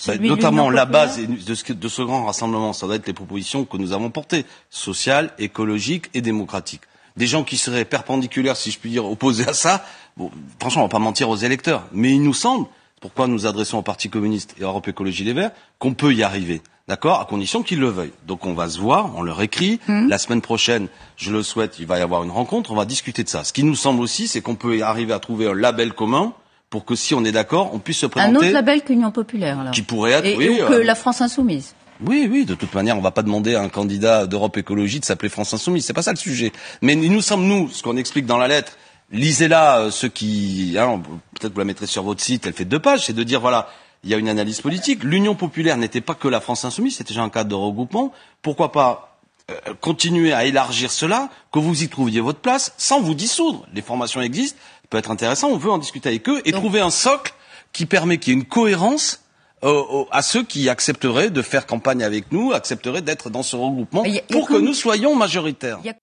Bah, 0.08 0.18
notamment 0.18 0.70
la 0.70 0.86
base 0.86 1.20
de 1.20 1.56
ce, 1.56 1.74
de 1.74 1.88
ce 1.90 2.02
grand 2.02 2.26
rassemblement, 2.26 2.72
ça 2.72 2.88
doit 2.88 2.96
être 2.96 3.08
les 3.08 3.14
propositions 3.14 3.66
que 3.66 3.76
nous 3.76 3.92
avons 3.92 4.10
portées, 4.10 4.46
sociales, 4.70 5.34
écologiques 5.38 6.10
et 6.14 6.22
démocratiques 6.22 6.84
des 7.20 7.28
gens 7.28 7.44
qui 7.44 7.58
seraient 7.58 7.86
perpendiculaires, 7.86 8.56
si 8.56 8.72
je 8.72 8.80
puis 8.80 8.90
dire, 8.90 9.06
opposés 9.06 9.48
à 9.48 9.54
ça, 9.54 9.84
bon, 10.18 10.32
franchement, 10.60 10.84
on 10.84 10.86
va 10.86 10.90
pas 10.90 11.00
mentir 11.00 11.30
aux 11.30 11.36
électeurs. 11.36 11.86
Mais 11.92 12.12
il 12.12 12.24
nous 12.24 12.34
semble, 12.34 12.68
pourquoi 13.02 13.28
nous 13.28 13.46
adressons 13.46 13.78
au 13.78 13.82
Parti 13.82 14.10
communiste 14.10 14.56
et 14.58 14.64
à 14.64 14.68
Europe 14.68 14.88
Écologie 14.88 15.26
Les 15.26 15.34
Verts, 15.34 15.52
qu'on 15.78 15.94
peut 15.94 16.14
y 16.14 16.24
arriver. 16.24 16.62
D'accord 16.90 17.22
À 17.22 17.26
condition 17.26 17.62
qu'ils 17.62 17.80
le 17.80 17.88
veuillent. 17.88 18.14
Donc 18.26 18.48
on 18.48 18.54
va 18.54 18.68
se 18.68 18.80
voir, 18.80 19.12
on 19.16 19.22
leur 19.22 19.44
écrit. 19.44 19.80
Mmh. 19.88 20.08
La 20.08 20.18
semaine 20.18 20.42
prochaine, 20.42 20.88
je 21.18 21.32
le 21.32 21.44
souhaite, 21.44 21.78
il 21.78 21.86
va 21.86 22.00
y 22.00 22.02
avoir 22.02 22.24
une 22.24 22.32
rencontre, 22.32 22.72
on 22.72 22.76
va 22.76 22.86
discuter 22.86 23.24
de 23.24 23.30
ça. 23.30 23.44
Ce 23.44 23.54
qui 23.54 23.64
nous 23.64 23.76
semble 23.76 24.02
aussi, 24.02 24.28
c'est 24.28 24.42
qu'on 24.42 24.56
peut 24.56 24.82
arriver 24.82 25.14
à 25.14 25.20
trouver 25.20 25.48
un 25.48 25.54
label 25.54 25.94
commun 25.94 26.34
pour 26.72 26.86
que 26.86 26.96
si 26.96 27.14
on 27.14 27.24
est 27.24 27.32
d'accord, 27.32 27.76
on 27.76 27.80
puisse 27.80 28.00
se 28.00 28.08
présenter. 28.08 28.36
Un 28.36 28.40
autre 28.40 28.50
label 28.50 28.82
qu'Union 28.82 29.12
Populaire, 29.12 29.60
alors. 29.60 29.72
Qui 29.72 29.84
pourrait 29.84 30.14
être, 30.14 30.26
et, 30.26 30.36
oui. 30.36 30.62
Ou 30.64 30.68
que 30.68 30.74
euh, 30.74 30.84
la 30.84 30.96
France 30.96 31.22
Insoumise. 31.22 31.76
Oui, 32.04 32.28
oui, 32.32 32.46
de 32.46 32.56
toute 32.56 32.74
manière, 32.74 32.96
on 32.96 33.00
ne 33.00 33.04
va 33.04 33.12
pas 33.12 33.22
demander 33.22 33.54
à 33.54 33.62
un 33.62 33.70
candidat 33.70 34.26
d'Europe 34.26 34.58
Écologie 34.58 35.00
de 35.00 35.06
s'appeler 35.06 35.30
France 35.30 35.54
Insoumise, 35.54 35.86
c'est 35.86 35.94
pas 35.94 36.02
ça 36.02 36.12
le 36.12 36.18
sujet. 36.18 36.52
Mais 36.82 36.96
nous 36.96 37.22
sommes, 37.22 37.46
nous, 37.46 37.70
ce 37.70 37.84
qu'on 37.84 37.98
explique 37.98 38.26
dans 38.26 38.38
la 38.40 38.48
lettre, 38.48 38.72
lisez-la, 39.12 39.80
euh, 39.80 39.92
ceux 39.92 40.10
qui, 40.10 40.76
hein, 40.80 41.02
peut-être 41.40 41.54
vous 41.54 41.60
la 41.60 41.66
mettrez 41.66 41.86
sur 41.86 42.02
votre 42.02 42.22
site, 42.22 42.48
elle 42.48 42.54
fait 42.54 42.66
deux 42.66 42.80
pages, 42.80 43.06
c'est 43.06 43.14
de 43.14 43.24
dire, 43.24 43.42
voilà, 43.42 43.68
il 44.04 44.10
y 44.10 44.14
a 44.14 44.18
une 44.18 44.30
analyse 44.30 44.62
politique. 44.62 45.04
L'Union 45.04 45.36
populaire 45.36 45.78
n'était 45.78 46.02
pas 46.02 46.16
que 46.16 46.28
la 46.28 46.40
France 46.40 46.66
Insoumise, 46.66 46.98
c'était 46.98 47.10
déjà 47.10 47.24
un 47.24 47.30
cadre 47.30 47.50
de 47.50 47.56
regroupement. 47.56 48.14
Pourquoi 48.42 48.72
pas 48.72 49.10
euh, 49.50 49.74
continuer 49.82 50.34
à 50.34 50.46
élargir 50.46 50.92
cela, 50.92 51.30
que 51.52 51.60
vous 51.60 51.84
y 51.84 51.90
trouviez 51.90 52.22
votre 52.22 52.40
place, 52.40 52.74
sans 52.78 53.02
vous 53.02 53.14
dissoudre. 53.14 53.66
Les 53.74 53.82
formations 53.82 54.22
existent, 54.22 54.60
ça 54.82 54.88
peut 54.90 54.98
être 54.98 55.12
intéressant, 55.12 55.50
on 55.50 55.58
veut 55.58 55.72
en 55.72 55.78
discuter 55.78 56.10
avec 56.10 56.28
eux 56.30 56.42
et 56.46 56.52
Donc, 56.52 56.62
trouver 56.62 56.82
un 56.82 56.90
socle 56.90 57.34
qui 57.74 57.86
permet 57.86 58.18
qu'il 58.18 58.34
y 58.34 58.36
ait 58.36 58.40
une 58.40 58.48
cohérence 58.48 59.24
euh, 59.64 60.06
à 60.12 60.22
ceux 60.22 60.44
qui 60.44 60.70
accepteraient 60.70 61.30
de 61.30 61.42
faire 61.42 61.66
campagne 61.66 62.04
avec 62.04 62.32
nous, 62.32 62.54
accepteraient 62.54 63.02
d'être 63.02 63.30
dans 63.30 63.44
ce 63.44 63.56
regroupement 63.56 64.04
a, 64.04 64.22
pour 64.32 64.48
que 64.48 64.58
nous 64.58 64.74
soyons 64.74 65.16
majoritaires. 65.16 65.80
A... 65.86 65.94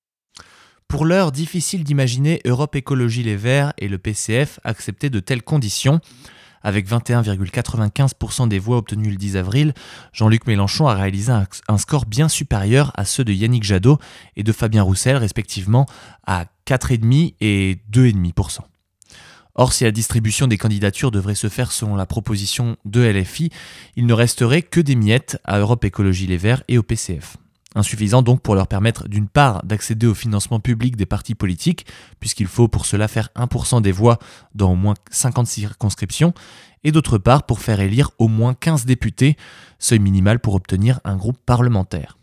Pour 0.88 1.04
l'heure, 1.04 1.32
difficile 1.32 1.84
d'imaginer 1.84 2.40
Europe 2.44 2.76
Écologie 2.76 3.22
Les 3.22 3.36
Verts 3.36 3.72
et 3.78 3.88
le 3.88 3.98
PCF 3.98 4.60
accepter 4.64 5.10
de 5.10 5.20
telles 5.20 5.42
conditions. 5.42 6.00
Avec 6.66 6.88
21,95% 6.88 8.48
des 8.48 8.58
voix 8.58 8.78
obtenues 8.78 9.10
le 9.10 9.16
10 9.16 9.36
avril, 9.36 9.72
Jean-Luc 10.12 10.48
Mélenchon 10.48 10.88
a 10.88 10.94
réalisé 10.94 11.32
un, 11.68 11.78
score 11.78 12.06
bien 12.06 12.28
supérieur 12.28 12.90
à 12.96 13.04
ceux 13.04 13.22
de 13.22 13.32
Yannick 13.32 13.62
Jadot 13.62 14.00
et 14.34 14.42
de 14.42 14.50
Fabien 14.50 14.82
Roussel, 14.82 15.16
respectivement 15.16 15.86
à 16.26 16.46
4,5 16.66 17.34
et 17.40 17.78
2,5%. 17.92 18.62
Or, 19.54 19.72
si 19.72 19.84
la 19.84 19.92
distribution 19.92 20.48
des 20.48 20.58
candidatures 20.58 21.12
devrait 21.12 21.36
se 21.36 21.48
faire 21.48 21.70
selon 21.70 21.94
la 21.94 22.04
proposition 22.04 22.76
de 22.84 23.00
LFI, 23.00 23.50
il 23.94 24.06
ne 24.06 24.12
resterait 24.12 24.62
que 24.62 24.80
des 24.80 24.96
miettes 24.96 25.38
à 25.44 25.60
Europe 25.60 25.84
Écologie 25.84 26.26
Les 26.26 26.36
Verts 26.36 26.64
et 26.66 26.78
au 26.78 26.82
PCF. 26.82 27.36
Insuffisant 27.76 28.22
donc 28.22 28.40
pour 28.40 28.54
leur 28.54 28.68
permettre 28.68 29.06
d'une 29.06 29.28
part 29.28 29.62
d'accéder 29.62 30.06
au 30.06 30.14
financement 30.14 30.60
public 30.60 30.96
des 30.96 31.04
partis 31.04 31.34
politiques, 31.34 31.84
puisqu'il 32.20 32.46
faut 32.46 32.68
pour 32.68 32.86
cela 32.86 33.06
faire 33.06 33.28
1% 33.36 33.82
des 33.82 33.92
voix 33.92 34.18
dans 34.54 34.72
au 34.72 34.76
moins 34.76 34.94
50 35.10 35.46
circonscriptions, 35.46 36.32
et 36.84 36.90
d'autre 36.90 37.18
part 37.18 37.44
pour 37.44 37.60
faire 37.60 37.80
élire 37.80 38.12
au 38.18 38.28
moins 38.28 38.54
15 38.54 38.86
députés, 38.86 39.36
seuil 39.78 39.98
minimal 39.98 40.40
pour 40.40 40.54
obtenir 40.54 41.00
un 41.04 41.16
groupe 41.16 41.36
parlementaire. 41.44 42.16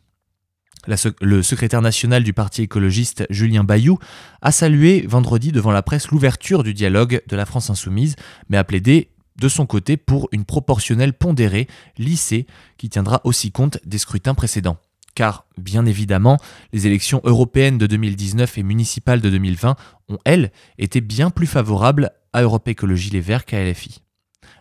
Le 1.22 1.44
secrétaire 1.44 1.84
national 1.84 2.24
du 2.24 2.34
Parti 2.34 2.64
écologiste 2.64 3.28
Julien 3.30 3.64
Bayou 3.64 4.00
a 4.42 4.52
salué 4.52 5.06
vendredi 5.08 5.52
devant 5.52 5.72
la 5.72 5.84
presse 5.84 6.08
l'ouverture 6.08 6.64
du 6.64 6.74
dialogue 6.74 7.22
de 7.28 7.36
la 7.36 7.46
France 7.46 7.70
insoumise, 7.70 8.16
mais 8.50 8.58
a 8.58 8.64
plaidé 8.64 9.12
de 9.38 9.48
son 9.48 9.68
côté 9.68 9.98
pour 9.98 10.30
une 10.32 10.46
proportionnelle 10.46 11.14
pondérée, 11.14 11.68
lissée, 12.00 12.48
qui 12.78 12.90
tiendra 12.90 13.22
aussi 13.24 13.52
compte 13.52 13.78
des 13.86 14.00
scrutins 14.00 14.34
précédents. 14.34 14.78
Car, 15.16 15.46
bien 15.58 15.86
évidemment, 15.86 16.38
les 16.72 16.88
élections 16.88 17.22
européennes 17.24 17.78
de 17.78 17.88
2019 17.88 18.58
et 18.58 18.64
municipales 18.64 19.22
de 19.22 19.30
2020 19.30 19.76
ont, 20.10 20.18
elles, 20.26 20.52
été 20.78 21.02
bien 21.02 21.30
plus 21.30 21.48
favorables 21.48 22.12
à 22.34 22.42
Europe 22.42 22.68
Écologie 22.68 23.12
Les 23.12 23.22
Verts 23.22 23.46
qu'à 23.46 23.64
LFI. 23.64 24.02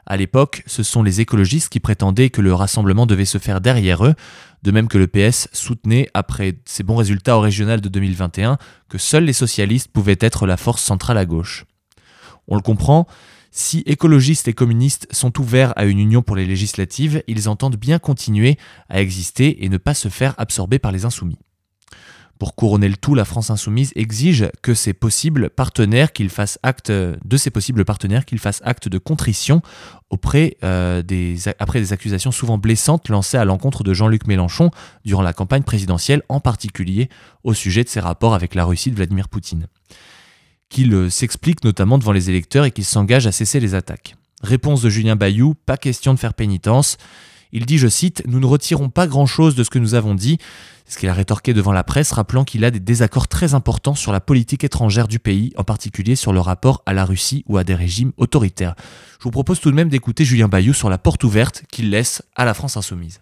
À 0.04 0.16
l'époque, 0.16 0.62
ce 0.66 0.82
sont 0.82 1.02
les 1.02 1.20
écologistes 1.20 1.68
qui 1.68 1.80
prétendaient 1.80 2.30
que 2.30 2.40
le 2.40 2.52
rassemblement 2.52 3.06
devait 3.06 3.24
se 3.24 3.38
faire 3.38 3.60
derrière 3.60 4.04
eux, 4.04 4.14
de 4.62 4.70
même 4.70 4.88
que 4.88 4.98
le 4.98 5.06
PS 5.06 5.48
soutenait, 5.52 6.08
après 6.12 6.58
ses 6.64 6.82
bons 6.82 6.96
résultats 6.96 7.36
au 7.36 7.40
régional 7.40 7.80
de 7.80 7.88
2021, 7.88 8.58
que 8.88 8.98
seuls 8.98 9.24
les 9.24 9.32
socialistes 9.32 9.88
pouvaient 9.92 10.18
être 10.20 10.46
la 10.46 10.56
force 10.56 10.82
centrale 10.82 11.18
à 11.18 11.24
gauche. 11.24 11.66
On 12.48 12.56
le 12.56 12.62
comprend, 12.62 13.06
si 13.54 13.80
écologistes 13.84 14.48
et 14.48 14.54
communistes 14.54 15.06
sont 15.10 15.38
ouverts 15.38 15.74
à 15.76 15.84
une 15.84 15.98
union 15.98 16.22
pour 16.22 16.36
les 16.36 16.46
législatives, 16.46 17.22
ils 17.26 17.50
entendent 17.50 17.76
bien 17.76 17.98
continuer 17.98 18.56
à 18.88 19.02
exister 19.02 19.64
et 19.64 19.68
ne 19.68 19.76
pas 19.76 19.92
se 19.92 20.08
faire 20.08 20.34
absorber 20.38 20.78
par 20.78 20.90
les 20.90 21.04
insoumis. 21.04 21.38
Pour 22.38 22.56
couronner 22.56 22.88
le 22.88 22.96
tout, 22.96 23.14
la 23.14 23.24
France 23.26 23.50
insoumise 23.50 23.92
exige 23.94 24.50
que 24.62 24.74
ses 24.74 24.94
possibles 24.94 25.50
partenaires 25.50 26.12
qu'ils 26.12 26.30
fassent 26.30 26.58
acte 26.62 26.90
de 26.90 27.36
ses 27.36 27.50
possibles 27.50 27.84
partenaires 27.84 28.24
qu'ils 28.24 28.40
fassent 28.40 28.62
acte 28.64 28.88
de 28.88 28.98
contrition 28.98 29.62
euh, 30.64 31.02
après 31.58 31.80
des 31.80 31.92
accusations 31.92 32.32
souvent 32.32 32.58
blessantes 32.58 33.10
lancées 33.10 33.36
à 33.36 33.44
l'encontre 33.44 33.84
de 33.84 33.94
Jean-Luc 33.94 34.26
Mélenchon 34.26 34.70
durant 35.04 35.22
la 35.22 35.32
campagne 35.32 35.62
présidentielle, 35.62 36.22
en 36.28 36.40
particulier 36.40 37.10
au 37.44 37.54
sujet 37.54 37.84
de 37.84 37.88
ses 37.88 38.00
rapports 38.00 38.34
avec 38.34 38.54
la 38.54 38.64
Russie 38.64 38.90
de 38.90 38.96
Vladimir 38.96 39.28
Poutine. 39.28 39.68
Qu'il 40.72 41.10
s'explique 41.10 41.64
notamment 41.64 41.98
devant 41.98 42.12
les 42.12 42.30
électeurs 42.30 42.64
et 42.64 42.70
qu'il 42.70 42.86
s'engage 42.86 43.26
à 43.26 43.32
cesser 43.32 43.60
les 43.60 43.74
attaques. 43.74 44.16
Réponse 44.42 44.80
de 44.80 44.88
Julien 44.88 45.16
Bayou, 45.16 45.52
pas 45.52 45.76
question 45.76 46.14
de 46.14 46.18
faire 46.18 46.32
pénitence. 46.32 46.96
Il 47.52 47.66
dit, 47.66 47.76
je 47.76 47.88
cite, 47.88 48.22
Nous 48.26 48.40
ne 48.40 48.46
retirons 48.46 48.88
pas 48.88 49.06
grand-chose 49.06 49.54
de 49.54 49.64
ce 49.64 49.68
que 49.68 49.78
nous 49.78 49.92
avons 49.92 50.14
dit, 50.14 50.38
ce 50.86 50.96
qu'il 50.96 51.10
a 51.10 51.12
rétorqué 51.12 51.52
devant 51.52 51.72
la 51.72 51.84
presse, 51.84 52.10
rappelant 52.12 52.44
qu'il 52.44 52.64
a 52.64 52.70
des 52.70 52.80
désaccords 52.80 53.28
très 53.28 53.52
importants 53.52 53.94
sur 53.94 54.12
la 54.12 54.20
politique 54.20 54.64
étrangère 54.64 55.08
du 55.08 55.18
pays, 55.18 55.52
en 55.58 55.62
particulier 55.62 56.16
sur 56.16 56.32
le 56.32 56.40
rapport 56.40 56.82
à 56.86 56.94
la 56.94 57.04
Russie 57.04 57.44
ou 57.48 57.58
à 57.58 57.64
des 57.64 57.74
régimes 57.74 58.12
autoritaires. 58.16 58.74
Je 59.18 59.24
vous 59.24 59.30
propose 59.30 59.60
tout 59.60 59.70
de 59.70 59.76
même 59.76 59.90
d'écouter 59.90 60.24
Julien 60.24 60.48
Bayou 60.48 60.72
sur 60.72 60.88
la 60.88 60.96
porte 60.96 61.22
ouverte 61.22 61.64
qu'il 61.70 61.90
laisse 61.90 62.22
à 62.34 62.46
la 62.46 62.54
France 62.54 62.78
insoumise. 62.78 63.20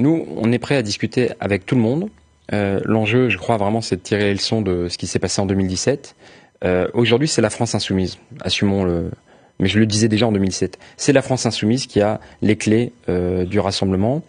Nous, 0.00 0.26
on 0.36 0.50
est 0.50 0.58
prêt 0.58 0.74
à 0.74 0.82
discuter 0.82 1.30
avec 1.38 1.64
tout 1.64 1.76
le 1.76 1.80
monde. 1.80 2.10
Euh, 2.52 2.80
L'enjeu, 2.84 3.28
je 3.28 3.38
crois 3.38 3.56
vraiment, 3.56 3.80
c'est 3.80 3.96
de 3.96 4.02
tirer 4.02 4.24
les 4.24 4.34
leçons 4.34 4.62
de 4.62 4.88
ce 4.88 4.98
qui 4.98 5.06
s'est 5.06 5.18
passé 5.20 5.40
en 5.40 5.46
2017. 5.46 6.16
Euh, 6.64 6.88
Aujourd'hui, 6.94 7.28
c'est 7.28 7.42
la 7.42 7.50
France 7.50 7.74
insoumise. 7.74 8.18
Assumons 8.40 8.84
le, 8.84 9.10
mais 9.60 9.68
je 9.68 9.78
le 9.78 9.86
disais 9.86 10.08
déjà 10.08 10.26
en 10.26 10.32
2007, 10.32 10.78
c'est 10.96 11.12
la 11.12 11.22
France 11.22 11.46
insoumise 11.46 11.86
qui 11.86 12.00
a 12.00 12.20
les 12.42 12.56
clés 12.56 12.92
euh, 13.08 13.44
du 13.44 13.58
rassemblement, 13.60 14.22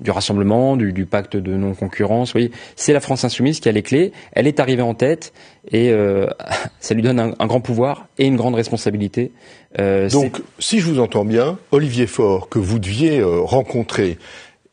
du 0.00 0.10
rassemblement, 0.10 0.76
du, 0.76 0.92
du 0.92 1.06
pacte 1.06 1.36
de 1.36 1.54
non-concurrence. 1.56 2.34
Oui, 2.34 2.50
c'est 2.74 2.92
la 2.92 3.00
France 3.00 3.24
insoumise 3.24 3.60
qui 3.60 3.68
a 3.68 3.72
les 3.72 3.82
clés. 3.82 4.12
Elle 4.32 4.46
est 4.46 4.58
arrivée 4.58 4.82
en 4.82 4.94
tête 4.94 5.32
et 5.70 5.90
euh, 5.90 6.26
ça 6.80 6.94
lui 6.94 7.02
donne 7.02 7.20
un, 7.20 7.32
un, 7.38 7.46
grand 7.46 7.60
pouvoir 7.60 8.06
et 8.18 8.26
une 8.26 8.36
grande 8.36 8.54
responsabilité. 8.56 9.30
Euh, 9.78 10.08
Donc, 10.10 10.42
si 10.58 10.80
je 10.80 10.86
vous 10.86 11.00
entends 11.00 11.24
bien, 11.24 11.58
Olivier 11.70 12.06
Faure, 12.06 12.48
que 12.48 12.58
vous 12.58 12.78
deviez 12.78 13.20
euh, 13.20 13.40
rencontrer 13.40 14.18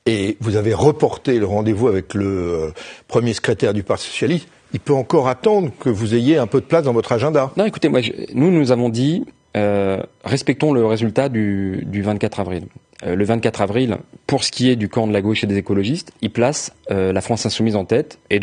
et 0.06 0.38
vous 0.40 0.56
avez 0.56 0.74
reporté 0.74 1.38
le 1.38 1.46
rendez-vous 1.46 1.88
avec 1.88 2.16
le 2.16 2.26
euh, 2.26 2.72
premier 3.08 3.34
secrétaire 3.34 3.74
du 3.76 3.84
Parti 3.84 4.08
socialiste, 4.08 4.48
il 4.74 4.80
peut 4.80 4.94
encore 4.94 5.28
attendre 5.28 5.72
que 5.80 5.90
vous 5.90 6.16
ayez 6.16 6.38
un 6.38 6.48
peu 6.48 6.62
de 6.62 6.66
place 6.66 6.84
dans 6.84 6.94
votre 6.94 7.12
agenda. 7.12 7.52
Non, 7.58 7.66
écoutez, 7.66 7.90
moi, 7.90 8.02
nous, 8.34 8.52
nous 8.52 8.72
avons 8.72 8.90
dit, 8.90 9.26
euh, 9.58 10.02
respectons 10.24 10.74
le 10.74 10.86
résultat 10.86 11.30
du, 11.30 11.84
du 11.86 12.02
24 12.02 12.40
avril. 12.40 12.68
Euh, 13.06 13.16
le 13.16 13.24
24 13.24 13.62
avril, 13.62 13.98
pour 14.28 14.44
ce 14.44 14.52
qui 14.52 14.70
est 14.70 14.76
du 14.76 14.90
camp 14.90 15.08
de 15.08 15.14
la 15.14 15.22
gauche 15.22 15.44
et 15.44 15.48
des 15.48 15.58
écologistes, 15.58 16.12
il 16.22 16.32
place 16.32 16.74
euh, 16.92 17.14
la 17.14 17.22
France 17.22 17.46
insoumise 17.46 17.76
en 17.76 17.86
tête. 17.86 18.20
Et 18.30 18.42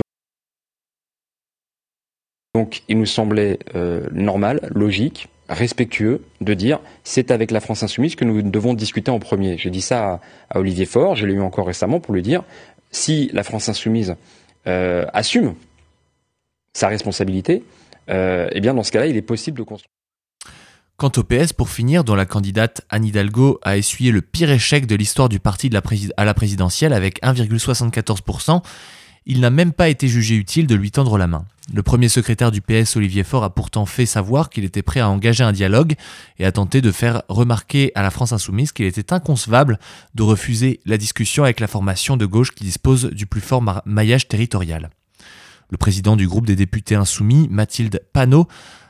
donc, 2.55 2.83
il 2.89 2.99
nous 2.99 3.07
semblait 3.07 3.59
euh, 3.75 4.07
normal, 4.13 4.61
logique, 4.75 5.29
respectueux 5.49 6.23
de 6.41 6.55
dire 6.55 6.81
c'est 7.05 7.31
avec 7.31 7.51
la 7.51 7.61
France 7.61 7.83
insoumise 7.83 8.17
que 8.17 8.25
nous 8.25 8.43
devons 8.43 8.73
discuter 8.73 9.11
en 9.11 9.19
premier. 9.19 9.59
J'ai 9.59 9.71
dit 9.71 9.83
ça 9.83 10.15
à, 10.15 10.21
à 10.51 10.59
Olivier 10.59 10.87
Faure, 10.87 11.17
je 11.17 11.27
l'ai 11.27 11.35
eu 11.35 11.41
encore 11.41 11.67
récemment 11.67 12.01
pour 12.01 12.15
lui 12.15 12.23
dire 12.23 12.43
si 12.91 13.31
la 13.33 13.43
France 13.43 13.69
insoumise 13.69 14.17
assume 14.65 15.55
sa 16.77 16.89
responsabilité, 16.89 17.65
euh, 18.11 18.49
eh 18.53 18.61
bien 18.61 18.75
dans 18.75 18.83
ce 18.83 18.93
cas-là, 18.93 19.07
il 19.07 19.17
est 19.17 19.23
possible 19.23 19.59
de 19.59 19.63
construire. 19.65 19.91
Quant 20.99 21.13
au 21.17 21.23
PS, 21.25 21.53
pour 21.53 21.69
finir, 21.69 22.05
dont 22.05 22.15
la 22.15 22.25
candidate 22.25 22.81
Anne 22.89 23.05
Hidalgo 23.05 23.59
a 23.63 23.77
essuyé 23.77 24.11
le 24.13 24.23
pire 24.23 24.51
échec 24.51 24.87
de 24.87 24.95
l'histoire 24.95 25.29
du 25.29 25.41
parti 25.41 25.71
à 26.17 26.25
la 26.25 26.35
présidentielle 26.35 26.93
avec 26.95 27.23
1,74%, 27.23 28.63
il 29.27 29.41
n'a 29.41 29.51
même 29.51 29.73
pas 29.73 29.89
été 29.89 30.07
jugé 30.09 30.37
utile 30.37 30.67
de 30.67 30.75
lui 30.75 30.91
tendre 30.91 31.19
la 31.19 31.27
main. 31.27 31.45
Le 31.75 31.83
premier 31.83 32.09
secrétaire 32.09 32.53
du 32.53 32.61
PS, 32.61 32.97
Olivier 32.97 33.25
Faure, 33.25 33.43
a 33.45 33.53
pourtant 33.55 33.85
fait 33.85 34.07
savoir 34.07 34.49
qu'il 34.51 34.65
était 34.65 34.83
prêt 34.83 35.01
à 35.01 35.09
engager 35.11 35.43
un 35.45 35.53
dialogue 35.53 35.95
et 36.39 36.47
a 36.47 36.53
tenté 36.53 36.81
de 36.81 36.93
faire 36.93 37.23
remarquer 37.29 37.91
à 37.95 38.03
la 38.03 38.11
France 38.11 38.33
insoumise 38.33 38.71
qu'il 38.73 38.87
était 38.87 39.13
inconcevable 39.13 39.79
de 40.15 40.23
refuser 40.23 40.81
la 40.87 40.97
discussion 40.97 41.43
avec 41.43 41.59
la 41.61 41.67
formation 41.67 42.17
de 42.17 42.25
gauche 42.25 42.53
qui 42.53 42.65
dispose 42.65 43.07
du 43.11 43.27
plus 43.27 43.41
fort 43.41 43.63
ma- 43.63 43.83
maillage 43.85 44.29
territorial. 44.29 44.91
Le 45.71 45.77
président 45.77 46.17
du 46.17 46.29
groupe 46.29 46.47
des 46.47 46.57
députés 46.57 46.95
insoumis, 46.95 47.49
Mathilde 47.51 48.03
Panot, 48.13 48.47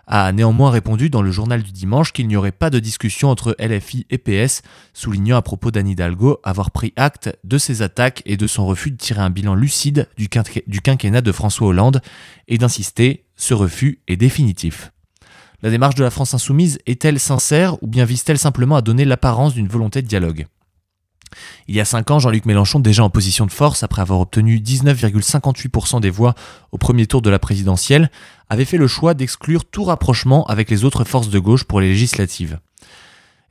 a 0.06 0.30
néanmoins 0.32 0.70
répondu 0.70 1.10
dans 1.10 1.22
le 1.22 1.30
journal 1.30 1.62
du 1.62 1.72
dimanche 1.72 2.12
qu'il 2.12 2.28
n'y 2.28 2.36
aurait 2.36 2.52
pas 2.52 2.70
de 2.70 2.78
discussion 2.78 3.28
entre 3.28 3.56
LFI 3.58 4.06
et 4.10 4.18
PS, 4.18 4.62
soulignant 4.94 5.36
à 5.36 5.42
propos 5.42 5.70
d'Anne 5.70 5.88
Hidalgo 5.88 6.38
avoir 6.44 6.70
pris 6.70 6.92
acte 6.96 7.36
de 7.44 7.58
ses 7.58 7.82
attaques 7.82 8.22
et 8.24 8.36
de 8.36 8.46
son 8.46 8.66
refus 8.66 8.92
de 8.92 8.96
tirer 8.96 9.20
un 9.20 9.30
bilan 9.30 9.54
lucide 9.54 10.08
du, 10.16 10.28
quinquennat 10.28 11.22
de 11.22 11.32
François 11.32 11.68
Hollande 11.68 12.00
et 12.46 12.58
d'insister, 12.58 13.24
ce 13.36 13.54
refus 13.54 14.00
est 14.06 14.16
définitif. 14.16 14.92
La 15.62 15.70
démarche 15.70 15.96
de 15.96 16.04
la 16.04 16.10
France 16.10 16.34
insoumise 16.34 16.78
est-elle 16.86 17.18
sincère 17.18 17.82
ou 17.82 17.86
bien 17.86 18.04
vise-t-elle 18.04 18.38
simplement 18.38 18.76
à 18.76 18.82
donner 18.82 19.04
l'apparence 19.04 19.54
d'une 19.54 19.68
volonté 19.68 20.02
de 20.02 20.06
dialogue? 20.06 20.46
Il 21.68 21.74
y 21.74 21.80
a 21.80 21.84
5 21.84 22.10
ans, 22.10 22.18
Jean-Luc 22.18 22.46
Mélenchon, 22.46 22.80
déjà 22.80 23.02
en 23.04 23.10
position 23.10 23.46
de 23.46 23.50
force 23.50 23.82
après 23.82 24.02
avoir 24.02 24.20
obtenu 24.20 24.58
19,58% 24.58 26.00
des 26.00 26.10
voix 26.10 26.34
au 26.72 26.78
premier 26.78 27.06
tour 27.06 27.22
de 27.22 27.30
la 27.30 27.38
présidentielle, 27.38 28.10
avait 28.48 28.64
fait 28.64 28.76
le 28.76 28.86
choix 28.86 29.14
d'exclure 29.14 29.64
tout 29.64 29.84
rapprochement 29.84 30.44
avec 30.46 30.70
les 30.70 30.84
autres 30.84 31.04
forces 31.04 31.28
de 31.28 31.38
gauche 31.38 31.64
pour 31.64 31.80
les 31.80 31.88
législatives. 31.88 32.58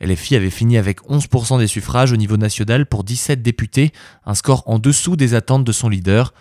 LFI 0.02 0.36
avait 0.36 0.50
fini 0.50 0.78
avec 0.78 1.02
11% 1.10 1.60
des 1.60 1.68
suffrages 1.68 2.12
au 2.12 2.18
niveau 2.18 2.38
national 2.38 2.86
pour 2.86 3.04
17 3.04 3.42
députés, 3.42 3.94
un 4.26 4.36
score 4.36 4.64
en 4.66 4.80
dessous 4.80 5.16
des 5.16 5.34
attentes 5.34 5.64
de 5.64 5.72
son 5.72 5.90
leader. 5.90 6.34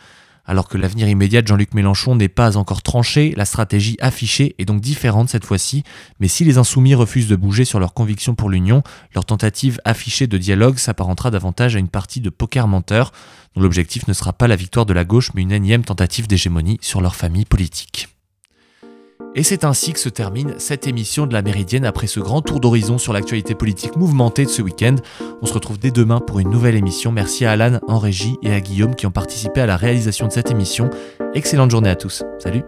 Alors 0.46 0.68
que 0.68 0.76
l'avenir 0.76 1.08
immédiat 1.08 1.40
de 1.40 1.46
Jean-Luc 1.46 1.72
Mélenchon 1.72 2.16
n'est 2.16 2.28
pas 2.28 2.58
encore 2.58 2.82
tranché, 2.82 3.32
la 3.36 3.46
stratégie 3.46 3.96
affichée 4.00 4.54
est 4.58 4.66
donc 4.66 4.80
différente 4.80 5.30
cette 5.30 5.44
fois-ci, 5.44 5.84
mais 6.20 6.28
si 6.28 6.44
les 6.44 6.58
insoumis 6.58 6.94
refusent 6.94 7.28
de 7.28 7.36
bouger 7.36 7.64
sur 7.64 7.80
leurs 7.80 7.94
convictions 7.94 8.34
pour 8.34 8.50
l'Union, 8.50 8.82
leur 9.14 9.24
tentative 9.24 9.80
affichée 9.86 10.26
de 10.26 10.36
dialogue 10.36 10.76
s'apparentera 10.76 11.30
davantage 11.30 11.76
à 11.76 11.78
une 11.78 11.88
partie 11.88 12.20
de 12.20 12.30
poker 12.30 12.68
menteur, 12.68 13.12
dont 13.54 13.62
l'objectif 13.62 14.06
ne 14.06 14.12
sera 14.12 14.34
pas 14.34 14.46
la 14.46 14.56
victoire 14.56 14.84
de 14.84 14.92
la 14.92 15.04
gauche, 15.04 15.30
mais 15.34 15.42
une 15.42 15.52
énième 15.52 15.84
tentative 15.84 16.26
d'hégémonie 16.26 16.78
sur 16.82 17.00
leur 17.00 17.16
famille 17.16 17.46
politique. 17.46 18.13
Et 19.34 19.42
c'est 19.42 19.64
ainsi 19.64 19.92
que 19.92 19.98
se 19.98 20.08
termine 20.08 20.54
cette 20.58 20.86
émission 20.86 21.26
de 21.26 21.32
la 21.32 21.42
Méridienne 21.42 21.84
après 21.84 22.06
ce 22.06 22.20
grand 22.20 22.40
tour 22.40 22.60
d'horizon 22.60 22.98
sur 22.98 23.12
l'actualité 23.12 23.54
politique 23.54 23.96
mouvementée 23.96 24.44
de 24.44 24.50
ce 24.50 24.62
week-end. 24.62 24.94
On 25.42 25.46
se 25.46 25.52
retrouve 25.52 25.78
dès 25.78 25.90
demain 25.90 26.20
pour 26.20 26.38
une 26.38 26.50
nouvelle 26.50 26.76
émission. 26.76 27.10
Merci 27.10 27.44
à 27.44 27.52
Alan 27.52 27.80
en 27.88 27.98
régie 27.98 28.36
et 28.42 28.52
à 28.52 28.60
Guillaume 28.60 28.94
qui 28.94 29.06
ont 29.06 29.10
participé 29.10 29.60
à 29.60 29.66
la 29.66 29.76
réalisation 29.76 30.28
de 30.28 30.32
cette 30.32 30.52
émission. 30.52 30.88
Excellente 31.34 31.72
journée 31.72 31.90
à 31.90 31.96
tous. 31.96 32.22
Salut 32.38 32.62